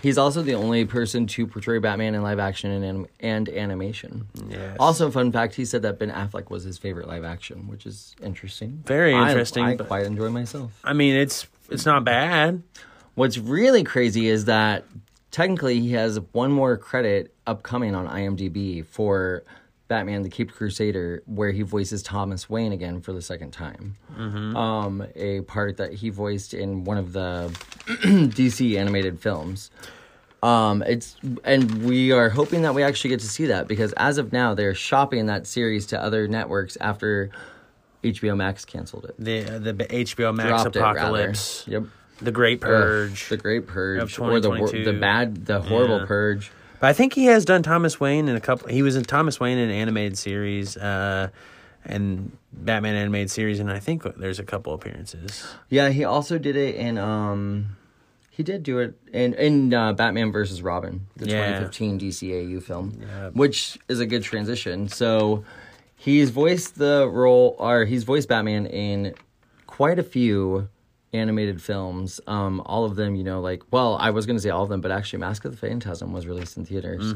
He's 0.07 0.19
also 0.19 0.41
the 0.41 0.55
only 0.55 0.85
person 0.85 1.27
to 1.27 1.49
portray 1.49 1.81
Batman 1.81 2.15
in 2.15 2.23
live 2.23 2.39
action 2.39 2.71
and, 2.71 2.85
anim- 2.85 3.07
and 3.19 3.49
animation. 3.49 4.29
Yes. 4.49 4.77
Also, 4.79 5.11
fun 5.11 5.33
fact: 5.33 5.57
he 5.57 5.65
said 5.65 5.83
that 5.83 5.99
Ben 5.99 6.13
Affleck 6.13 6.49
was 6.49 6.63
his 6.63 6.79
favorite 6.79 7.09
live 7.09 7.25
action, 7.25 7.67
which 7.67 7.87
is 7.87 8.15
interesting. 8.23 8.85
Very 8.87 9.13
interesting, 9.13 9.65
I, 9.65 9.75
but- 9.75 9.89
quite 9.89 10.07
enjoy 10.07 10.29
myself. 10.31 10.79
I 10.85 10.93
mean, 10.93 11.17
it's 11.17 11.49
it's 11.71 11.85
not 11.85 12.05
bad. 12.05 12.63
What's 13.17 13.37
really 13.37 13.83
crazy 13.83 14.29
is 14.29 14.45
that 14.45 14.85
technically 15.33 15.81
he 15.81 15.95
has 15.95 16.21
one 16.31 16.53
more 16.53 16.77
credit 16.77 17.35
upcoming 17.45 17.97
on 17.97 18.07
IMDb 18.07 18.87
for 18.87 19.43
Batman: 19.89 20.23
The 20.23 20.29
Caped 20.29 20.55
Crusader, 20.55 21.23
where 21.27 21.51
he 21.53 21.63
voices 21.63 22.03
Thomas 22.03 22.51
Wayne 22.51 22.73
again 22.73 23.01
for 23.01 23.13
the 23.13 23.23
second 23.23 23.53
time. 23.53 23.97
Um, 24.17 25.07
a 25.15 25.43
part 25.43 25.77
that 25.77 25.93
he 25.95 26.11
voiced 26.11 26.55
in 26.55 26.85
one 26.85 26.99
of 26.99 27.13
the 27.13 27.51
DC 27.87 28.77
animated 28.77 29.21
films. 29.21 29.71
Um, 30.43 30.83
it's 30.83 31.17
and 31.45 31.85
we 31.85 32.13
are 32.13 32.29
hoping 32.29 32.63
that 32.63 32.75
we 32.75 32.83
actually 32.83 33.11
get 33.11 33.21
to 33.21 33.29
see 33.29 33.47
that 33.47 33.67
because 33.69 33.93
as 33.95 34.19
of 34.19 34.33
now 34.33 34.55
they're 34.55 34.75
shopping 34.75 35.27
that 35.27 35.47
series 35.47 35.87
to 35.87 36.01
other 36.03 36.29
networks 36.29 36.77
after 36.81 37.31
HBO 38.05 38.37
Max 38.37 38.65
canceled 38.65 39.07
it. 39.07 39.15
The 39.19 39.43
the 39.59 39.73
HBO 39.75 40.35
Max 40.35 40.49
Dropped 40.49 40.77
it. 40.77 40.79
Apocalypse, 40.81 41.65
Yep. 41.67 41.85
the 42.21 42.31
Great 42.31 42.61
Purge. 42.61 43.29
The 43.29 43.37
Great 43.39 43.67
Purge, 43.67 44.19
or 44.19 44.41
the 44.41 44.83
the 44.85 44.93
bad, 44.93 45.47
the 45.47 45.61
horrible 45.63 46.01
Yeah. 46.01 46.07
Purge. 46.07 46.53
But 46.81 46.89
I 46.89 46.93
think 46.93 47.15
he 47.15 47.27
has 47.27 47.45
done 47.45 47.63
Thomas 47.63 47.99
Wayne 47.99 48.29
in 48.29 48.37
a 48.37 48.41
couple. 48.41 48.69
He 48.69 48.83
was 48.83 48.97
in 48.97 49.05
Thomas 49.05 49.41
Wayne 49.41 49.59
in 49.59 49.71
an 49.71 49.75
animated 49.75 50.19
series, 50.19 50.77
uh, 50.77 51.29
and 51.85 52.37
Batman 52.53 52.95
animated 52.97 53.31
series, 53.31 53.61
and 53.61 53.71
I 53.71 53.79
think 53.79 54.03
there's 54.19 54.39
a 54.39 54.45
couple 54.45 54.75
appearances. 54.75 55.47
Yeah, 55.71 55.89
he 55.91 56.05
also 56.05 56.37
did 56.39 56.57
it 56.57 56.75
in 56.75 56.99
um, 56.99 57.77
he 58.31 58.43
did 58.43 58.63
do 58.63 58.79
it 58.81 58.95
in 59.13 59.35
in 59.35 59.73
uh, 59.73 59.93
Batman 59.95 60.33
versus 60.33 60.63
Robin, 60.63 61.07
the 61.17 61.27
Yeah. 61.29 61.61
2015 61.69 61.99
DCAU 62.01 62.63
film, 62.63 62.99
Yeah. 63.01 63.31
which 63.31 63.79
is 63.89 64.01
a 64.01 64.07
good 64.07 64.23
transition. 64.23 64.89
So 64.89 65.45
he's 65.97 66.31
voiced 66.31 66.77
the 66.79 67.09
role, 67.09 67.57
or 67.59 67.85
he's 67.85 68.05
voiced 68.05 68.29
Batman 68.29 68.67
in 68.67 69.15
quite 69.67 69.99
a 69.99 70.03
few 70.05 70.69
animated 71.17 71.61
films. 71.63 72.21
Um, 72.27 72.63
all 72.67 72.85
of 72.85 72.97
them, 72.97 73.15
you 73.17 73.25
know, 73.25 73.41
like 73.41 73.63
well, 73.71 73.97
I 74.01 74.11
was 74.11 74.27
going 74.27 74.37
to 74.37 74.43
say 74.43 74.51
all 74.51 74.63
of 74.63 74.69
them, 74.69 74.81
but 74.81 74.91
actually, 74.91 75.19
Mask 75.21 75.45
of 75.45 75.51
the 75.53 75.59
Phantasm 75.59 76.13
was 76.13 76.27
released 76.27 76.57
in 76.57 76.65
theaters. 76.65 77.15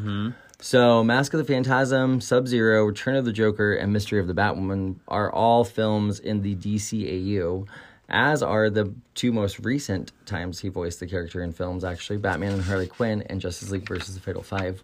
So, 0.62 1.02
Mask 1.02 1.32
of 1.32 1.38
the 1.38 1.44
Phantasm, 1.50 2.20
Sub 2.20 2.46
Zero, 2.46 2.84
Return 2.84 3.16
of 3.16 3.24
the 3.24 3.32
Joker, 3.32 3.74
and 3.74 3.92
Mystery 3.92 4.20
of 4.20 4.26
the 4.26 4.34
Batwoman 4.34 4.96
are 5.08 5.32
all 5.32 5.64
films 5.64 6.20
in 6.20 6.42
the 6.42 6.54
DCAU, 6.54 7.66
as 8.10 8.42
are 8.42 8.68
the 8.68 8.92
two 9.14 9.32
most 9.32 9.58
recent 9.60 10.12
times 10.26 10.58
he 10.60 10.68
voiced 10.68 11.00
the 11.00 11.06
character 11.06 11.42
in 11.42 11.52
films, 11.52 11.82
actually 11.84 12.18
Batman 12.18 12.52
and 12.52 12.62
Harley 12.62 12.88
Quinn 12.88 13.22
and 13.30 13.40
Justice 13.40 13.70
League 13.70 13.88
versus 13.88 14.14
the 14.14 14.20
Fatal 14.20 14.42
5 14.42 14.82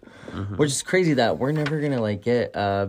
Which 0.55 0.71
is 0.71 0.81
crazy 0.81 1.13
that 1.15 1.37
we're 1.37 1.51
never 1.51 1.79
going 1.79 1.91
to 1.91 2.01
like 2.01 2.21
get 2.23 2.55
uh 2.55 2.87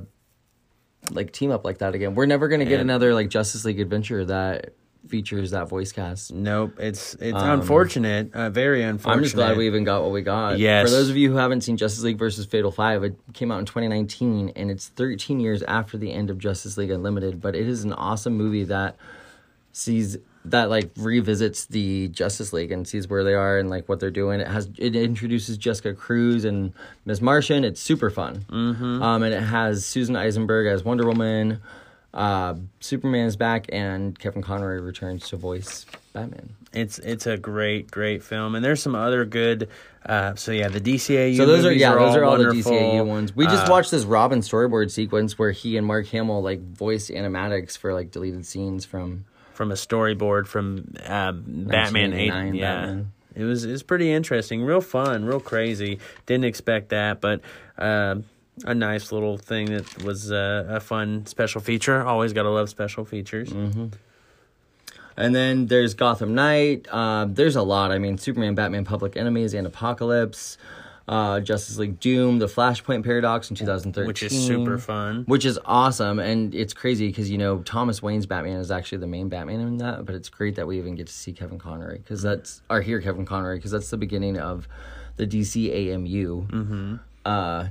like 1.10 1.32
team 1.32 1.50
up 1.50 1.64
like 1.64 1.78
that 1.78 1.94
again. 1.94 2.14
We're 2.14 2.26
never 2.26 2.48
going 2.48 2.60
to 2.60 2.66
get 2.66 2.80
And- 2.80 2.90
another 2.90 3.14
like 3.14 3.28
Justice 3.28 3.64
League 3.64 3.80
adventure 3.80 4.24
that 4.26 4.74
features 5.08 5.50
that 5.52 5.68
voice 5.68 5.92
cast. 5.92 6.32
Nope, 6.32 6.78
it's 6.78 7.14
it's 7.14 7.40
unfortunate, 7.40 8.34
uh, 8.34 8.50
very 8.50 8.82
unfortunate. 8.82 9.12
Um, 9.12 9.18
I'm 9.18 9.24
just 9.24 9.34
glad 9.34 9.56
we 9.56 9.66
even 9.66 9.84
got 9.84 10.02
what 10.02 10.12
we 10.12 10.22
got. 10.22 10.58
Yes. 10.58 10.88
For 10.88 10.90
those 10.90 11.10
of 11.10 11.16
you 11.16 11.30
who 11.30 11.36
haven't 11.36 11.62
seen 11.62 11.76
Justice 11.76 12.02
League 12.02 12.18
versus 12.18 12.46
Fatal 12.46 12.70
Five, 12.70 13.04
it 13.04 13.16
came 13.32 13.50
out 13.50 13.58
in 13.58 13.66
2019, 13.66 14.52
and 14.56 14.70
it's 14.70 14.88
13 14.88 15.40
years 15.40 15.62
after 15.62 15.98
the 15.98 16.12
end 16.12 16.30
of 16.30 16.38
Justice 16.38 16.76
League 16.76 16.90
Unlimited. 16.90 17.40
But 17.40 17.54
it 17.54 17.68
is 17.68 17.84
an 17.84 17.92
awesome 17.92 18.34
movie 18.34 18.64
that 18.64 18.96
sees 19.72 20.18
that 20.44 20.70
like 20.70 20.90
revisits 20.96 21.66
the 21.66 22.08
Justice 22.08 22.52
League 22.52 22.72
and 22.72 22.86
sees 22.86 23.08
where 23.08 23.24
they 23.24 23.34
are 23.34 23.58
and 23.58 23.70
like 23.70 23.88
what 23.88 24.00
they're 24.00 24.10
doing. 24.10 24.40
It 24.40 24.48
has 24.48 24.68
it 24.78 24.96
introduces 24.96 25.56
Jessica 25.56 25.94
Cruz 25.94 26.44
and 26.44 26.72
Miss 27.04 27.20
Martian. 27.20 27.64
It's 27.64 27.80
super 27.80 28.10
fun. 28.10 28.44
Mm-hmm. 28.48 29.02
Um, 29.02 29.22
and 29.22 29.34
it 29.34 29.42
has 29.42 29.84
Susan 29.84 30.16
Eisenberg 30.16 30.66
as 30.66 30.84
Wonder 30.84 31.06
Woman. 31.06 31.60
Uh, 32.14 32.54
Superman 32.80 33.26
is 33.26 33.36
back, 33.36 33.66
and 33.70 34.18
Kevin 34.18 34.42
Conroy 34.42 34.80
returns 34.80 35.28
to 35.28 35.36
voice 35.36 35.84
Batman. 36.14 36.54
It's 36.72 36.98
it's 36.98 37.26
a 37.26 37.36
great 37.36 37.90
great 37.90 38.22
film, 38.22 38.54
and 38.54 38.64
there's 38.64 38.82
some 38.82 38.94
other 38.94 39.24
good. 39.24 39.68
Uh, 40.06 40.34
so 40.34 40.52
yeah, 40.52 40.68
the 40.68 40.80
DCAU. 40.80 41.36
So 41.36 41.44
those 41.46 41.64
are 41.66 41.72
yeah, 41.72 41.92
those 41.94 42.16
are 42.16 42.24
all 42.24 42.32
wonderful. 42.38 42.72
the 42.72 42.78
DCAU 42.78 43.06
ones. 43.06 43.36
We 43.36 43.44
just 43.46 43.66
Uh, 43.66 43.70
watched 43.70 43.90
this 43.90 44.04
Robin 44.04 44.40
storyboard 44.40 44.90
sequence 44.90 45.38
where 45.38 45.50
he 45.50 45.76
and 45.76 45.86
Mark 45.86 46.06
Hamill 46.08 46.42
like 46.42 46.60
voiced 46.60 47.10
animatics 47.10 47.76
for 47.76 47.92
like 47.92 48.10
deleted 48.10 48.46
scenes 48.46 48.84
from. 48.86 49.26
from 49.52 49.70
a 49.70 49.74
storyboard 49.74 50.46
from 50.46 50.94
uh, 51.04 51.32
Batman 51.32 52.14
Eight. 52.14 52.30
1989 52.30 52.54
Yeah, 52.54 52.74
Batman. 52.80 53.12
it 53.34 53.44
was 53.44 53.64
it's 53.64 53.82
pretty 53.82 54.10
interesting, 54.10 54.62
real 54.62 54.80
fun, 54.80 55.24
real 55.26 55.40
crazy. 55.40 55.98
Didn't 56.26 56.44
expect 56.46 56.88
that, 56.88 57.20
but. 57.20 57.42
A 58.64 58.74
nice 58.74 59.12
little 59.12 59.38
thing 59.38 59.66
that 59.66 60.02
was 60.02 60.32
uh, 60.32 60.66
a 60.68 60.80
fun 60.80 61.26
special 61.26 61.60
feature. 61.60 62.04
Always 62.04 62.32
gotta 62.32 62.50
love 62.50 62.68
special 62.68 63.04
features. 63.04 63.50
Mm-hmm. 63.50 63.88
And 65.16 65.34
then 65.34 65.66
there's 65.66 65.94
Gotham 65.94 66.34
Knight. 66.34 66.86
Uh, 66.88 67.26
there's 67.28 67.56
a 67.56 67.62
lot. 67.62 67.90
I 67.90 67.98
mean, 67.98 68.18
Superman, 68.18 68.54
Batman, 68.54 68.84
Public 68.84 69.16
Enemies, 69.16 69.52
and 69.52 69.66
Apocalypse. 69.66 70.58
Uh, 71.08 71.40
Justice 71.40 71.78
League 71.78 71.98
Doom, 72.00 72.38
The 72.38 72.46
Flashpoint 72.46 73.02
Paradox 73.02 73.48
in 73.48 73.56
2013. 73.56 74.06
Which 74.06 74.22
is 74.22 74.46
super 74.46 74.76
fun. 74.76 75.24
Which 75.26 75.46
is 75.46 75.58
awesome. 75.64 76.18
And 76.18 76.54
it's 76.54 76.74
crazy 76.74 77.08
because, 77.08 77.30
you 77.30 77.38
know, 77.38 77.60
Thomas 77.60 78.02
Wayne's 78.02 78.26
Batman 78.26 78.60
is 78.60 78.70
actually 78.70 78.98
the 78.98 79.06
main 79.06 79.30
Batman 79.30 79.60
in 79.60 79.78
that. 79.78 80.04
But 80.04 80.14
it's 80.14 80.28
great 80.28 80.54
that 80.56 80.66
we 80.66 80.76
even 80.78 80.94
get 80.96 81.06
to 81.06 81.12
see 81.12 81.32
Kevin 81.32 81.58
Conroy 81.58 81.96
because 81.96 82.20
that's, 82.20 82.60
or 82.68 82.82
hear 82.82 83.00
Kevin 83.00 83.24
Conroy 83.24 83.56
because 83.56 83.70
that's 83.70 83.88
the 83.88 83.96
beginning 83.96 84.38
of 84.38 84.68
the 85.16 85.26
DC 85.26 85.94
AMU. 85.94 86.46
Mm-hmm. 86.46 86.96
Uh, 87.24 87.68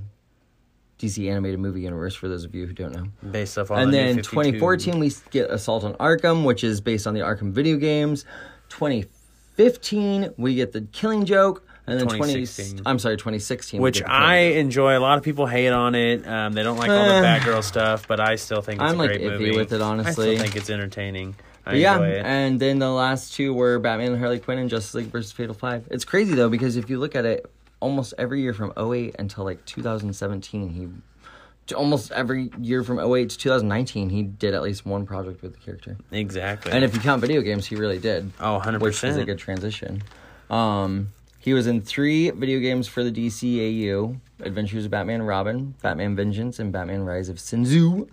DC 1.00 1.30
animated 1.30 1.60
movie 1.60 1.82
universe 1.82 2.16
for 2.16 2.27
those 2.27 2.44
of 2.44 2.56
you 2.56 2.66
who 2.66 2.74
don't 2.74 2.92
know. 2.94 3.08
Based 3.32 3.58
off 3.58 3.70
And 3.70 3.94
the 3.94 3.98
then 3.98 4.16
2014, 4.18 5.00
we 5.00 5.12
get 5.32 5.50
Assault 5.51 5.84
on 5.84 5.94
Arkham, 5.96 6.44
which 6.44 6.63
is 6.63 6.82
based 6.82 7.06
on 7.06 7.13
the 7.13 7.20
Arkham 7.22 7.51
video 7.51 7.77
games. 7.77 8.25
2015, 8.70 10.34
we 10.38 10.56
get 10.56 10.72
the 10.72 10.82
Killing 10.82 11.25
Joke. 11.25 11.63
And 11.89 11.98
then 11.98 12.08
20, 12.08 12.20
2016. 12.34 12.82
I'm 12.86 13.00
sorry, 13.00 13.16
2016. 13.16 13.82
which 13.82 14.00
get 14.00 14.00
The 14.01 14.08
Killing 14.10 14.22
I 14.22 14.36
enjoy. 14.60 14.98
A 14.98 15.00
lot 15.00 15.18
of 15.18 15.24
people 15.24 15.46
hate 15.46 15.70
on 15.70 15.96
it. 15.96 16.27
Um, 16.27 16.51
they 16.51 16.62
don't 16.63 16.75
like 16.77 16.89
all 16.89 16.96
Eh. 16.98 17.22
the 17.22 17.25
Batgirl 17.27 17.63
stuff, 17.63 18.08
but 18.10 18.20
I 18.20 18.36
still 18.36 18.62
think 18.62 18.82
it's 18.82 18.89
I'm, 18.92 18.96
a 18.96 19.04
like, 19.04 19.12
great 19.12 19.22
iffy 19.22 19.39
movie. 19.39 19.56
with 19.58 19.72
it, 19.72 19.80
I 19.82 19.86
honestly. 19.86 20.36
still 20.36 20.44
think 20.44 20.56
it's 20.58 20.70
entertaining. 20.70 21.36
I 21.66 21.75
yeah, 21.75 22.00
it. 22.01 22.25
and 22.25 22.60
then 22.60 22.80
the 22.80 22.89
last 22.89 23.34
two 23.34 23.54
were 23.54 23.77
Batman 23.80 24.13
and 24.13 24.20
Harley 24.20 24.39
Quinn 24.39 24.58
and 24.58 24.70
Justice 24.70 24.94
League 24.96 25.08
versus 25.08 25.32
Fatal 25.34 25.54
5. 25.54 25.88
It's 25.92 26.06
crazy 26.06 26.34
though 26.34 26.50
because 26.50 26.75
if 26.77 26.89
you 26.89 26.98
look 27.00 27.13
at 27.16 27.25
it, 27.25 27.46
almost 27.79 28.13
every 28.17 28.41
year 28.41 28.53
from 28.53 28.74
08 28.77 29.15
until 29.19 29.43
like 29.43 29.65
2017, 29.65 30.69
he 30.69 31.74
almost 31.74 32.12
every 32.12 32.50
year 32.60 32.84
from 32.84 33.00
08 33.00 33.29
to 33.29 33.38
2019, 33.38 34.10
he 34.10 34.24
did 34.24 34.53
at 34.53 34.62
least 34.62 34.86
one 34.86 35.05
project 35.05 35.41
with 35.41 35.53
the 35.53 35.60
character. 35.60 35.98
exactly. 36.12 36.72
And 36.72 36.84
if 36.84 36.93
you 36.93 37.01
count 37.01 37.22
video 37.22 37.41
games, 37.41 37.65
he 37.65 37.75
really 37.75 38.00
did. 38.00 38.31
oh, 38.39 38.53
100 38.53 38.81
which 38.81 39.03
is 39.03 39.17
a 39.17 39.25
good 39.25 39.38
transition. 39.38 40.03
Um, 40.50 41.10
he 41.39 41.53
was 41.53 41.67
in 41.67 41.81
three 41.81 42.29
video 42.31 42.60
games 42.60 42.88
for 42.88 43.03
the 43.03 43.12
DCAU: 43.12 44.19
Adventures 44.41 44.86
of 44.86 44.91
Batman 44.91 45.22
and 45.22 45.27
Robin, 45.27 45.75
Batman 45.81 46.15
Vengeance, 46.15 46.60
and 46.60 46.72
Batman 46.72 47.03
Rise 47.03 47.29
of 47.29 47.39
Sin 47.39 47.63
Tzu. 47.63 48.07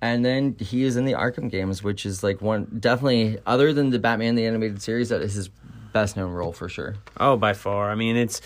And 0.00 0.24
then 0.24 0.56
he 0.58 0.82
is 0.82 0.96
in 0.96 1.04
the 1.04 1.12
Arkham 1.12 1.48
games, 1.48 1.84
which 1.84 2.04
is 2.04 2.24
like 2.24 2.40
one 2.40 2.66
definitely 2.80 3.38
other 3.46 3.72
than 3.72 3.90
the 3.90 4.00
Batman 4.00 4.34
the 4.34 4.44
animated 4.46 4.82
series, 4.82 5.10
that 5.10 5.22
is 5.22 5.34
his 5.34 5.48
best 5.92 6.16
known 6.16 6.32
role 6.32 6.52
for 6.52 6.68
sure. 6.68 6.96
Oh, 7.18 7.36
by 7.36 7.52
far. 7.52 7.90
I 7.90 7.94
mean, 7.94 8.16
it's 8.16 8.40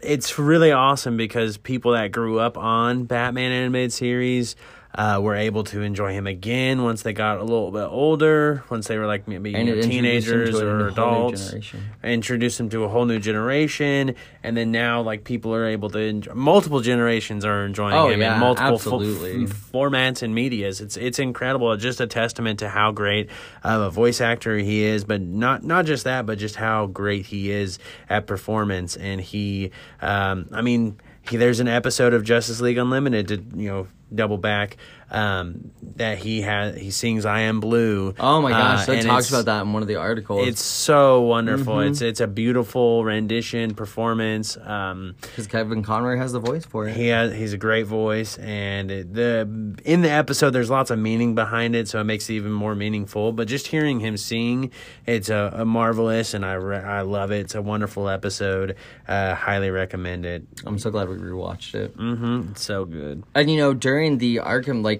it's 0.00 0.38
really 0.38 0.72
awesome 0.72 1.16
because 1.16 1.56
people 1.56 1.92
that 1.92 2.12
grew 2.12 2.38
up 2.38 2.56
on 2.56 3.04
Batman 3.04 3.52
animated 3.52 3.92
series 3.92 4.56
uh, 4.94 5.20
were 5.22 5.34
able 5.36 5.62
to 5.64 5.82
enjoy 5.82 6.12
him 6.12 6.26
again 6.26 6.82
once 6.82 7.02
they 7.02 7.12
got 7.12 7.38
a 7.38 7.42
little 7.44 7.70
bit 7.70 7.84
older, 7.84 8.64
once 8.70 8.88
they 8.88 8.96
were 8.98 9.06
like 9.06 9.28
maybe 9.28 9.50
you 9.50 9.62
know, 9.64 9.74
him 9.74 9.82
teenagers 9.82 10.58
or 10.60 10.88
adults. 10.88 11.54
Introduce 12.02 12.56
them 12.56 12.68
to 12.70 12.84
a 12.84 12.88
whole 12.88 13.04
new 13.04 13.18
generation, 13.18 14.14
and 14.42 14.56
then 14.56 14.72
now 14.72 15.02
like 15.02 15.24
people 15.24 15.54
are 15.54 15.66
able 15.66 15.90
to 15.90 15.98
enjoy, 15.98 16.32
multiple 16.34 16.80
generations 16.80 17.44
are 17.44 17.64
enjoying 17.66 17.94
Oh, 17.94 18.08
him 18.08 18.20
yeah, 18.20 18.34
in 18.34 18.40
multiple 18.40 18.74
absolutely. 18.74 19.44
f- 19.44 19.70
formats 19.72 20.22
and 20.22 20.34
medias. 20.34 20.80
It's 20.80 20.96
it's 20.96 21.18
incredible. 21.18 21.72
It's 21.72 21.82
just 21.82 22.00
a 22.00 22.06
testament 22.06 22.58
to 22.60 22.68
how 22.68 22.90
great 22.90 23.28
of 23.62 23.80
a 23.82 23.90
voice 23.90 24.20
actor 24.20 24.56
he 24.56 24.82
is, 24.82 25.04
but 25.04 25.20
not 25.20 25.62
not 25.64 25.84
just 25.84 26.04
that, 26.04 26.24
but 26.26 26.38
just 26.38 26.56
how 26.56 26.86
great 26.86 27.26
he 27.26 27.50
is 27.50 27.78
at 28.08 28.26
performance. 28.26 28.96
And 28.96 29.20
he, 29.20 29.70
um, 30.00 30.48
I 30.52 30.62
mean, 30.62 30.98
he, 31.28 31.36
there's 31.36 31.60
an 31.60 31.68
episode 31.68 32.14
of 32.14 32.24
Justice 32.24 32.60
League 32.60 32.78
Unlimited 32.78 33.28
to 33.28 33.34
you 33.60 33.68
know 33.68 33.86
double 34.14 34.38
back 34.38 34.76
um, 35.10 35.70
that 35.96 36.18
he 36.18 36.42
has. 36.42 36.76
He 36.76 36.90
sings 36.90 37.24
"I 37.24 37.40
Am 37.40 37.60
Blue." 37.60 38.14
Oh 38.18 38.40
my 38.40 38.50
gosh, 38.50 38.82
uh, 38.82 38.86
they 38.86 38.98
and 38.98 39.06
talks 39.06 39.28
about 39.30 39.46
that 39.46 39.62
in 39.62 39.72
one 39.72 39.82
of 39.82 39.88
the 39.88 39.96
articles. 39.96 40.48
It's 40.48 40.62
so 40.62 41.22
wonderful. 41.22 41.76
Mm-hmm. 41.76 41.92
It's 41.92 42.02
it's 42.02 42.20
a 42.20 42.26
beautiful 42.26 43.04
rendition 43.04 43.74
performance. 43.74 44.56
Um, 44.56 45.16
because 45.20 45.46
Kevin 45.46 45.82
Conroy 45.82 46.16
has 46.16 46.32
the 46.32 46.40
voice 46.40 46.64
for 46.64 46.86
it. 46.88 46.96
he 46.96 47.08
has 47.08 47.32
he's 47.32 47.52
a 47.52 47.58
great 47.58 47.86
voice, 47.86 48.38
and 48.38 48.90
it, 48.90 49.14
the 49.14 49.40
in 49.84 50.02
the 50.02 50.10
episode 50.10 50.50
there's 50.50 50.70
lots 50.70 50.90
of 50.90 50.98
meaning 50.98 51.34
behind 51.34 51.74
it, 51.74 51.88
so 51.88 52.00
it 52.00 52.04
makes 52.04 52.28
it 52.28 52.34
even 52.34 52.52
more 52.52 52.74
meaningful. 52.74 53.32
But 53.32 53.48
just 53.48 53.68
hearing 53.68 54.00
him 54.00 54.16
sing, 54.16 54.70
it's 55.06 55.28
a, 55.28 55.52
a 55.54 55.64
marvelous, 55.64 56.34
and 56.34 56.44
I 56.44 56.54
re- 56.54 56.78
I 56.78 57.02
love 57.02 57.30
it. 57.30 57.40
It's 57.40 57.54
a 57.54 57.62
wonderful 57.62 58.08
episode. 58.08 58.76
Uh, 59.06 59.34
highly 59.34 59.70
recommend 59.70 60.26
it. 60.26 60.46
I'm 60.66 60.78
so 60.78 60.90
glad 60.90 61.08
we 61.08 61.16
rewatched 61.16 61.74
it. 61.74 61.96
Mm-hmm. 61.96 62.50
It's 62.52 62.62
so 62.62 62.84
good. 62.84 63.24
And 63.34 63.50
you 63.50 63.56
know, 63.56 63.74
during 63.74 64.18
the 64.18 64.36
Arkham, 64.36 64.82
like 64.84 64.97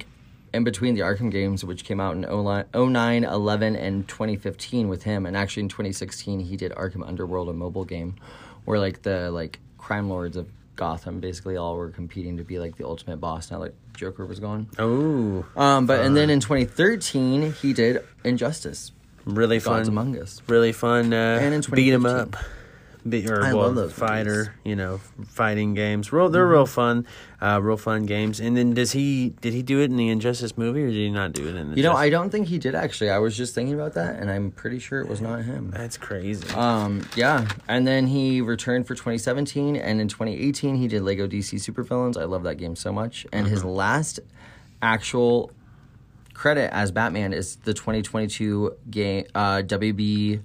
in 0.55 0.64
between 0.64 0.95
the 0.95 1.02
Arkham 1.02 1.31
games, 1.31 1.64
which 1.64 1.85
came 1.85 2.00
out 2.00 2.14
in 2.17 2.23
09, 2.23 3.25
11, 3.25 3.76
and 3.76 4.09
2015 4.09 4.88
with 4.88 5.02
him, 5.02 5.26
and 5.26 5.37
actually 5.37 5.62
in 5.64 5.69
2016 5.69 6.40
he 6.40 6.57
did 6.57 6.73
Arkham 6.73 7.07
Underworld, 7.07 7.49
a 7.49 7.52
mobile 7.52 7.85
game, 7.85 8.17
where 8.64 8.78
like 8.78 9.02
the 9.02 9.31
like 9.31 9.59
crime 9.78 10.09
lords 10.09 10.37
of 10.37 10.49
Gotham 10.76 11.19
basically 11.21 11.57
all 11.57 11.76
were 11.76 11.90
competing 11.90 12.37
to 12.37 12.45
be 12.45 12.59
like 12.59 12.76
the 12.76 12.85
ultimate 12.87 13.17
boss. 13.19 13.50
Now 13.50 13.59
like 13.59 13.75
Joker 13.95 14.25
was 14.26 14.38
gone. 14.38 14.69
Oh, 14.78 15.45
Um, 15.57 15.87
but 15.87 16.00
and 16.05 16.17
then 16.17 16.31
in 16.31 16.40
2013 16.40 17.52
he 17.52 17.73
did 17.73 18.02
Injustice, 18.25 18.93
really 19.25 19.59
fun. 19.59 19.87
Among 19.88 20.17
Us. 20.19 20.40
really 20.47 20.73
fun. 20.73 21.12
Uh, 21.12 21.38
And 21.43 21.52
in 21.55 21.61
beat 21.73 21.93
'em 21.93 22.02
2015. 22.02 22.35
up. 22.35 22.37
Be, 23.11 23.29
or 23.29 23.43
I 23.43 23.53
well, 23.53 23.67
love 23.67 23.75
those 23.75 23.93
fighter, 23.93 24.37
movies. 24.37 24.50
you 24.65 24.77
know, 24.77 24.99
fighting 25.27 25.75
games. 25.75 26.12
Real, 26.12 26.29
they're 26.29 26.47
real 26.47 26.67
fun, 26.67 27.07
uh, 27.41 27.61
real 27.62 27.77
fun 27.77 28.07
games. 28.07 28.41
And 28.41 28.57
then 28.57 28.75
does 28.75 28.93
he 28.93 29.31
did 29.41 29.53
he 29.53 29.62
do 29.62 29.81
it 29.81 29.85
in 29.91 29.97
the 29.97 30.09
Injustice 30.09 30.57
movie 30.57 30.83
or 30.83 30.88
did 30.88 30.97
he 30.97 31.11
not 31.11 31.33
do 31.33 31.49
it 31.49 31.55
in 31.55 31.71
the? 31.71 31.77
You 31.77 31.83
know, 31.83 31.91
Justice- 31.91 32.03
I 32.07 32.11
don't 32.11 32.31
think 32.31 32.49
he 32.49 32.59
did 32.59 32.75
actually. 32.75 33.11
I 33.11 33.19
was 33.19 33.37
just 33.37 33.55
thinking 33.55 33.75
about 33.75 33.95
that, 33.95 34.17
and 34.17 34.31
I'm 34.31 34.50
pretty 34.50 34.79
sure 34.79 35.00
it 35.00 35.09
was 35.09 35.21
not 35.21 35.45
him. 35.45 35.71
That's 35.71 35.97
crazy. 35.97 36.49
Um, 36.55 37.07
yeah, 37.17 37.49
and 37.69 37.87
then 37.87 38.07
he 38.07 38.41
returned 38.41 38.87
for 38.87 38.95
2017, 38.95 39.77
and 39.77 40.00
in 40.00 40.09
2018 40.09 40.77
he 40.77 40.88
did 40.88 41.03
Lego 41.03 41.27
DC 41.27 41.57
Supervillains. 41.59 42.21
I 42.21 42.25
love 42.25 42.43
that 42.45 42.57
game 42.57 42.77
so 42.77 42.93
much. 42.93 43.27
And 43.33 43.47
his 43.47 43.65
last 43.65 44.21
actual 44.83 45.50
credit 46.35 46.73
as 46.73 46.93
Batman 46.93 47.33
is 47.33 47.57
the 47.57 47.75
2022 47.75 48.77
game, 48.91 49.25
uh, 49.35 49.62
WB 49.67 50.41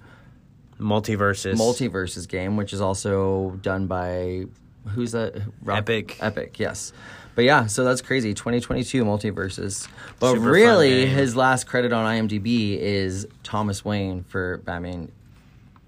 MultiVersus. 0.84 1.54
MultiVersus 1.54 2.28
game, 2.28 2.56
which 2.56 2.72
is 2.72 2.80
also 2.80 3.58
done 3.62 3.86
by 3.86 4.44
who's 4.88 5.12
that? 5.12 5.34
Rock- 5.62 5.78
Epic. 5.78 6.18
Epic, 6.20 6.58
yes. 6.58 6.92
But 7.34 7.44
yeah, 7.44 7.66
so 7.66 7.82
that's 7.84 8.00
crazy. 8.00 8.32
2022 8.34 9.04
MultiVersus. 9.04 9.88
But 10.20 10.34
Super 10.34 10.50
really, 10.50 11.06
his 11.06 11.34
last 11.34 11.66
credit 11.66 11.92
on 11.92 12.04
IMDb 12.04 12.78
is 12.78 13.26
Thomas 13.42 13.84
Wayne 13.84 14.22
for 14.24 14.58
Batman 14.58 15.10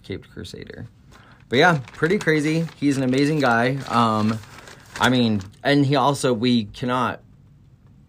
Caped 0.02 0.28
Crusader. 0.30 0.86
But 1.48 1.58
yeah, 1.60 1.80
pretty 1.92 2.18
crazy. 2.18 2.66
He's 2.80 2.96
an 2.96 3.04
amazing 3.04 3.38
guy. 3.38 3.76
Um, 3.88 4.40
I 4.98 5.08
mean, 5.10 5.42
and 5.62 5.86
he 5.86 5.94
also, 5.94 6.32
we 6.32 6.64
cannot 6.64 7.20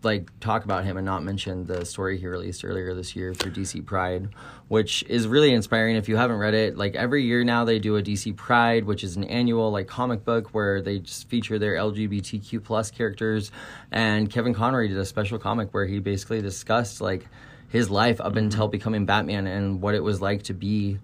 like 0.07 0.31
talk 0.39 0.63
about 0.63 0.85
him 0.85 0.95
and 0.95 1.05
not 1.05 1.21
mention 1.21 1.65
the 1.65 1.85
story 1.85 2.17
he 2.17 2.25
released 2.27 2.63
earlier 2.63 2.93
this 2.95 3.13
year 3.13 3.33
for 3.33 3.49
DC 3.49 3.85
Pride, 3.85 4.29
which 4.69 5.03
is 5.03 5.27
really 5.27 5.51
inspiring. 5.51 5.97
If 5.97 6.07
you 6.07 6.15
haven't 6.15 6.37
read 6.37 6.53
it, 6.53 6.77
like 6.77 6.95
every 6.95 7.23
year 7.23 7.43
now 7.43 7.65
they 7.65 7.77
do 7.77 7.97
a 7.97 8.01
DC 8.01 8.35
Pride, 8.37 8.85
which 8.85 9.03
is 9.03 9.17
an 9.17 9.25
annual 9.25 9.69
like 9.69 9.87
comic 9.87 10.23
book 10.23 10.53
where 10.53 10.81
they 10.81 10.99
just 10.99 11.27
feature 11.27 11.59
their 11.59 11.73
LGBTQ 11.73 12.63
plus 12.63 12.89
characters. 12.89 13.51
And 13.91 14.31
Kevin 14.31 14.53
Conroy 14.53 14.87
did 14.87 14.97
a 14.97 15.05
special 15.05 15.39
comic 15.39 15.73
where 15.73 15.85
he 15.85 15.99
basically 15.99 16.41
discussed 16.41 17.01
like 17.01 17.27
his 17.67 17.89
life 17.89 18.21
up 18.21 18.27
mm-hmm. 18.27 18.37
until 18.37 18.69
becoming 18.69 19.05
Batman 19.05 19.45
and 19.45 19.81
what 19.81 19.93
it 19.93 20.03
was 20.03 20.21
like 20.21 20.43
to 20.43 20.53
be 20.53 20.99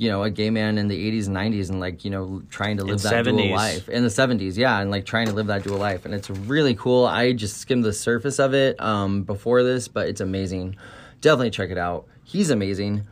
you 0.00 0.08
know, 0.08 0.22
a 0.22 0.30
gay 0.30 0.48
man 0.48 0.78
in 0.78 0.88
the 0.88 1.12
80s 1.12 1.26
and 1.26 1.36
90s 1.36 1.68
and 1.68 1.78
like, 1.78 2.06
you 2.06 2.10
know, 2.10 2.42
trying 2.48 2.78
to 2.78 2.84
live 2.84 3.02
that 3.02 3.22
dual 3.22 3.50
life 3.50 3.86
in 3.86 4.02
the 4.02 4.08
70s. 4.08 4.56
Yeah. 4.56 4.80
And 4.80 4.90
like 4.90 5.04
trying 5.04 5.26
to 5.26 5.34
live 5.34 5.48
that 5.48 5.62
dual 5.62 5.76
life. 5.76 6.06
And 6.06 6.14
it's 6.14 6.30
really 6.30 6.74
cool. 6.74 7.04
I 7.04 7.34
just 7.34 7.58
skimmed 7.58 7.84
the 7.84 7.92
surface 7.92 8.38
of 8.38 8.54
it 8.54 8.80
um, 8.80 9.24
before 9.24 9.62
this, 9.62 9.88
but 9.88 10.08
it's 10.08 10.22
amazing. 10.22 10.76
Definitely 11.20 11.50
check 11.50 11.68
it 11.68 11.76
out. 11.76 12.06
He's 12.24 12.48
amazing 12.48 13.06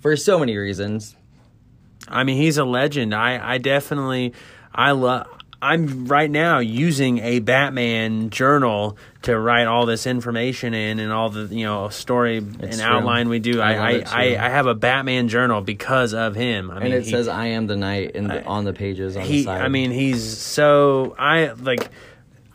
for 0.00 0.16
so 0.16 0.40
many 0.40 0.56
reasons. 0.56 1.14
I 2.08 2.24
mean, 2.24 2.36
he's 2.36 2.58
a 2.58 2.64
legend. 2.64 3.14
I, 3.14 3.54
I 3.54 3.58
definitely, 3.58 4.34
I 4.74 4.90
love. 4.90 5.28
I'm 5.64 6.06
right 6.06 6.30
now 6.30 6.58
using 6.58 7.18
a 7.18 7.38
Batman 7.40 8.30
journal 8.30 8.96
to 9.22 9.38
write 9.38 9.66
all 9.66 9.86
this 9.86 10.06
information 10.06 10.74
in 10.74 10.98
and 11.00 11.10
all 11.10 11.30
the 11.30 11.46
you 11.54 11.64
know 11.64 11.88
story 11.88 12.38
and 12.38 12.60
true. 12.72 12.82
outline 12.82 13.28
we 13.28 13.38
do. 13.38 13.60
I 13.60 13.72
I 13.72 13.90
I, 13.90 14.02
I. 14.06 14.22
I 14.46 14.48
have 14.50 14.66
a 14.66 14.74
Batman 14.74 15.28
journal 15.28 15.60
because 15.62 16.12
of 16.12 16.34
him. 16.34 16.70
I 16.70 16.74
And 16.76 16.84
mean, 16.84 16.92
it 16.92 17.04
he- 17.04 17.10
says 17.10 17.28
"I 17.28 17.46
am 17.46 17.66
the 17.66 17.76
night" 17.76 18.10
in 18.12 18.28
the, 18.28 18.44
on 18.44 18.64
the 18.64 18.72
pages 18.74 19.16
on 19.16 19.22
the 19.22 19.28
he 19.28 19.42
side. 19.44 19.62
i 19.62 19.68
mean 19.68 19.90
he's 19.90 20.36
so 20.38 21.14
i 21.18 21.52
like 21.52 21.88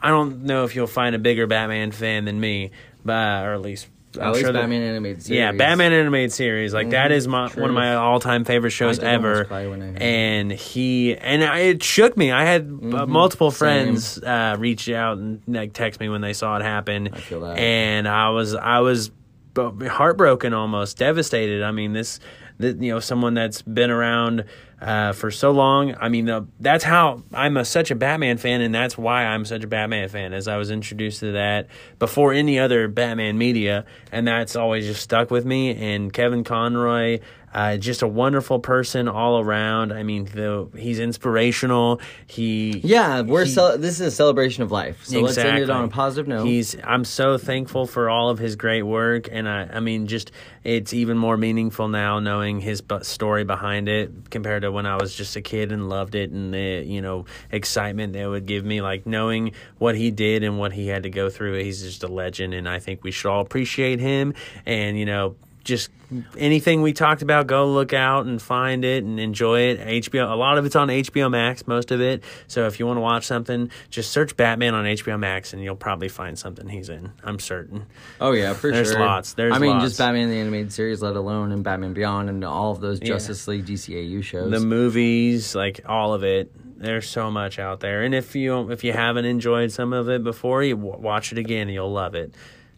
i 0.02 0.10
don't 0.10 0.44
know 0.44 0.64
if 0.66 0.76
you'll 0.76 0.88
find 0.88 1.16
a 1.16 1.20
bigger 1.20 1.48
batman 1.48 1.92
fan 1.92 2.26
than 2.26 2.40
me 2.40 2.72
but 3.04 3.44
or 3.46 3.54
at 3.54 3.62
least 3.62 3.88
at 4.16 4.22
I'm 4.24 4.32
least 4.32 4.44
sure 4.46 4.52
that- 4.54 4.62
Batman 4.62 4.82
animated 4.82 5.22
series. 5.24 5.38
yeah 5.40 5.52
batman 5.52 5.94
animated 5.94 6.32
series 6.34 6.74
like 6.74 6.90
that 6.92 7.12
Mhm, 7.12 7.16
is 7.16 7.28
my 7.28 7.48
true. 7.50 7.62
one 7.62 7.70
of 7.70 7.76
my 7.76 7.94
all-time 7.96 8.44
favorite 8.44 8.72
shows 8.72 8.98
ever 9.00 9.46
cry 9.46 9.68
when 9.68 9.82
I 9.82 9.86
heard 9.86 9.96
that. 9.96 10.02
and 10.02 10.52
he 10.52 11.16
and 11.16 11.44
I, 11.44 11.60
it 11.60 11.84
shook 11.84 12.18
me 12.18 12.32
i 12.32 12.44
had 12.44 12.62
uh, 12.64 13.06
multiple 13.06 13.50
Mm-hmm. 13.52 13.56
Same. 13.56 13.86
friends 13.96 14.18
uh 14.24 14.56
reach 14.58 14.90
out 14.90 15.18
and 15.20 15.42
like 15.48 15.74
text 15.74 16.00
me 16.00 16.10
when 16.10 16.22
they 16.22 16.34
saw 16.34 16.58
it 16.58 16.64
happen 16.64 17.10
I 17.14 17.20
feel 17.20 17.42
that. 17.42 17.58
and 17.60 18.08
i 18.08 18.30
was 18.30 18.56
i 18.56 18.80
was 18.80 19.12
heartbroken 19.58 20.54
almost 20.54 20.98
devastated 20.98 21.64
i 21.64 21.72
mean 21.72 21.94
this 21.94 22.20
that 22.60 22.82
you 22.82 22.92
know 22.92 23.00
someone 23.00 23.34
that's 23.34 23.62
been 23.62 23.90
around 23.90 24.44
uh, 24.82 25.14
for 25.14 25.32
so 25.32 25.52
long. 25.52 25.96
I 26.00 26.10
mean 26.10 26.30
uh, 26.30 26.46
that's 26.60 26.84
how 26.84 27.24
i'm 27.34 27.58
a, 27.58 27.66
such 27.66 27.92
a 27.92 27.96
batman 27.96 28.38
fan 28.38 28.62
and 28.62 28.74
that's 28.74 28.98
why 28.98 29.26
i'm 29.26 29.46
such 29.46 29.64
a 29.64 29.68
batman 29.68 30.10
fan 30.10 30.34
as 30.34 30.48
i 30.48 30.58
was 30.58 30.72
introduced 30.72 31.20
to 31.22 31.34
that 31.34 31.68
before 32.00 32.34
any 32.34 32.60
other 32.60 32.88
batman 32.88 33.38
media 33.38 33.86
and 34.12 34.28
that's 34.28 34.56
always 34.56 34.86
just 34.86 35.02
stuck 35.02 35.32
with 35.32 35.46
me. 35.46 35.76
And 35.76 36.12
kevin 36.12 36.44
conroy 36.44 37.20
uh, 37.54 37.78
just 37.78 38.02
a 38.02 38.08
wonderful 38.08 38.60
person 38.60 39.08
all 39.08 39.40
around. 39.40 39.92
I 39.92 40.04
mean, 40.04 40.26
the, 40.26 40.70
he's 40.78 41.00
inspirational. 41.00 42.00
He 42.28 42.82
Yeah, 42.84 43.22
we're 43.22 43.46
he- 43.46 43.56
this 43.78 44.00
is 44.00 44.02
a 44.02 44.12
celebration 44.12 44.64
of 44.64 44.72
life. 44.72 45.06
So 45.06 45.22
let's 45.22 45.38
end 45.38 45.60
it 45.60 45.70
on 45.70 45.86
a 45.86 45.88
positive 45.88 46.28
note. 46.28 46.46
He's 46.46 46.76
I'm 46.84 47.04
so 47.06 47.38
thankful 47.38 47.86
for 47.86 48.10
all 48.10 48.30
of 48.30 48.40
his 48.40 48.56
great 48.56 48.84
work, 48.84 49.30
and 49.32 49.48
I 49.48 49.70
I 49.74 49.80
mean 49.80 50.08
just 50.08 50.32
it's 50.64 50.94
even 50.94 51.18
more 51.18 51.38
meaningful 51.38 51.88
now 51.88 52.20
knowing 52.20 52.60
his 52.60 52.84
story 53.02 53.44
behind 53.44 53.88
it 53.88 54.30
compared 54.30 54.64
to 54.64 54.72
when 54.72 54.86
I 54.86 54.98
was 54.98 55.16
just 55.16 55.36
a 55.36 55.42
kid 55.42 55.72
and 55.72 55.90
loved 55.90 56.16
it 56.16 56.32
and 56.32 56.54
the 56.54 56.84
you 56.86 57.02
know 57.02 57.26
excitement 57.52 58.14
that 58.14 58.20
it 58.24 58.28
would 58.28 58.46
give 58.46 58.66
me 58.66 58.82
like 58.82 59.06
knowing 59.06 59.54
what 59.78 59.96
he 59.96 60.12
did 60.12 60.44
and 60.44 60.60
what 60.60 60.74
he 60.74 60.88
had 60.88 61.04
to 61.04 61.10
go 61.10 61.30
through. 61.30 61.64
He's 61.64 61.82
just 61.82 62.04
a 62.04 62.08
legend, 62.08 62.54
and 62.54 62.68
I 62.70 62.80
think 62.80 63.04
we 63.04 63.12
should 63.12 63.30
all 63.30 63.42
appreciate 63.42 64.00
him 64.00 64.34
and 64.66 64.98
you 64.98 65.06
know. 65.06 65.36
Just 65.70 65.92
anything 66.36 66.82
we 66.82 66.94
talked 66.94 67.22
about, 67.22 67.46
go 67.46 67.68
look 67.68 67.94
out 67.94 68.26
and 68.26 68.42
find 68.42 68.84
it 68.84 69.04
and 69.04 69.20
enjoy 69.20 69.60
it. 69.70 69.80
HBO, 69.80 70.32
a 70.32 70.36
lot 70.36 70.58
of 70.58 70.66
it's 70.66 70.76
on 70.76 70.88
HBO 70.88 71.30
Max, 71.30 71.68
most 71.68 71.92
of 71.92 72.02
it. 72.02 72.24
So 72.48 72.66
if 72.66 72.80
you 72.80 72.88
want 72.88 72.98
to 72.98 73.02
watch 73.02 73.26
something, 73.28 73.70
just 73.92 74.12
search 74.12 74.36
Batman 74.36 74.74
on 74.74 74.86
HBO 74.86 75.20
Max 75.20 75.54
and 75.54 75.64
you'll 75.64 75.76
probably 75.76 76.10
find 76.10 76.40
something 76.40 76.68
he's 76.68 76.90
in. 76.90 77.12
I'm 77.24 77.38
certain. 77.38 77.86
Oh 78.20 78.32
yeah, 78.32 78.54
for 78.56 78.72
There's 78.72 78.90
sure. 78.92 79.00
lots. 79.00 79.34
There's 79.34 79.54
I 79.54 79.60
mean, 79.60 79.70
lots. 79.74 79.86
just 79.86 80.00
Batman 80.00 80.30
the 80.30 80.38
animated 80.40 80.74
series, 80.74 81.04
let 81.04 81.16
alone 81.16 81.52
and 81.52 81.64
Batman 81.64 81.94
Beyond 81.94 82.30
and 82.30 82.44
all 82.44 82.72
of 82.72 82.82
those 82.82 83.00
Justice 83.00 83.48
League 83.48 83.68
DCAU 83.68 84.24
shows. 84.24 84.50
The 84.50 84.60
movies, 84.60 85.54
like 85.54 85.82
all 85.88 86.16
of 86.16 86.24
it. 86.24 86.52
There's 86.80 87.08
so 87.08 87.30
much 87.30 87.60
out 87.60 87.82
there, 87.82 88.02
and 88.04 88.16
if 88.16 88.36
you 88.36 88.72
if 88.72 88.84
you 88.84 88.94
haven't 88.94 89.26
enjoyed 89.26 89.72
some 89.72 89.94
of 89.94 90.10
it 90.10 90.24
before, 90.24 90.64
you 90.64 90.76
w- 90.78 90.98
watch 90.98 91.32
it 91.34 91.38
again, 91.38 91.64
and 91.68 91.72
you'll 91.74 91.92
love 91.92 92.16
it. 92.16 92.34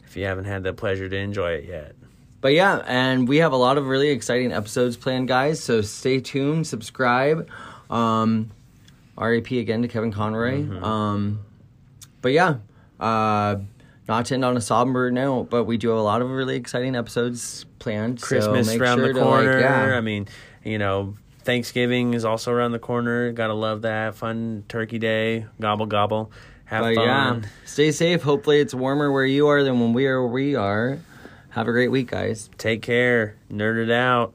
If 0.05 0.17
you 0.17 0.25
haven't 0.25 0.45
had 0.45 0.63
the 0.63 0.73
pleasure 0.73 1.07
to 1.07 1.15
enjoy 1.15 1.51
it 1.53 1.65
yet. 1.65 1.95
But 2.41 2.53
yeah, 2.53 2.83
and 2.87 3.27
we 3.27 3.37
have 3.37 3.53
a 3.53 3.57
lot 3.57 3.77
of 3.77 3.87
really 3.87 4.09
exciting 4.09 4.51
episodes 4.51 4.97
planned, 4.97 5.27
guys. 5.27 5.63
So 5.63 5.81
stay 5.81 6.19
tuned, 6.19 6.67
subscribe. 6.67 7.49
Um, 7.89 8.51
RAP 9.17 9.51
again 9.51 9.81
to 9.83 9.87
Kevin 9.87 10.11
Conroy. 10.11 10.63
Mm-hmm. 10.63 10.83
Um, 10.83 11.39
but 12.21 12.31
yeah, 12.31 12.55
uh, 12.99 13.57
not 14.07 14.25
to 14.27 14.33
end 14.33 14.45
on 14.45 14.57
a 14.57 14.61
somber 14.61 15.11
note, 15.11 15.49
but 15.49 15.65
we 15.65 15.77
do 15.77 15.89
have 15.89 15.97
a 15.97 16.01
lot 16.01 16.21
of 16.21 16.29
really 16.29 16.55
exciting 16.55 16.95
episodes 16.95 17.65
planned. 17.79 18.19
so 18.19 18.27
Christmas 18.27 18.67
make 18.67 18.81
around 18.81 18.97
sure 18.97 19.07
the 19.07 19.13
to, 19.13 19.19
like, 19.19 19.27
corner. 19.45 19.59
yeah. 19.59 19.97
I 19.97 20.01
mean, 20.01 20.27
you 20.63 20.77
know, 20.77 21.15
Thanksgiving 21.43 22.13
is 22.13 22.25
also 22.25 22.51
around 22.51 22.71
the 22.71 22.79
corner. 22.79 23.31
Gotta 23.31 23.53
love 23.53 23.83
that. 23.83 24.15
Fun 24.15 24.63
Turkey 24.67 24.99
Day. 24.99 25.45
Gobble 25.59 25.85
gobble. 25.87 26.31
Have 26.65 26.83
But 26.83 26.95
fun. 26.95 27.05
yeah, 27.05 27.41
stay 27.65 27.91
safe. 27.91 28.21
Hopefully, 28.21 28.59
it's 28.59 28.73
warmer 28.73 29.11
where 29.11 29.25
you 29.25 29.47
are 29.47 29.63
than 29.63 29.79
when 29.79 29.93
we 29.93 30.07
are 30.07 30.21
where 30.21 30.31
we 30.31 30.55
are. 30.55 30.99
Have 31.51 31.67
a 31.67 31.71
great 31.71 31.91
week, 31.91 32.09
guys. 32.09 32.49
Take 32.57 32.81
care. 32.81 33.35
Nerd 33.51 33.83
it 33.83 33.91
out. 33.91 34.33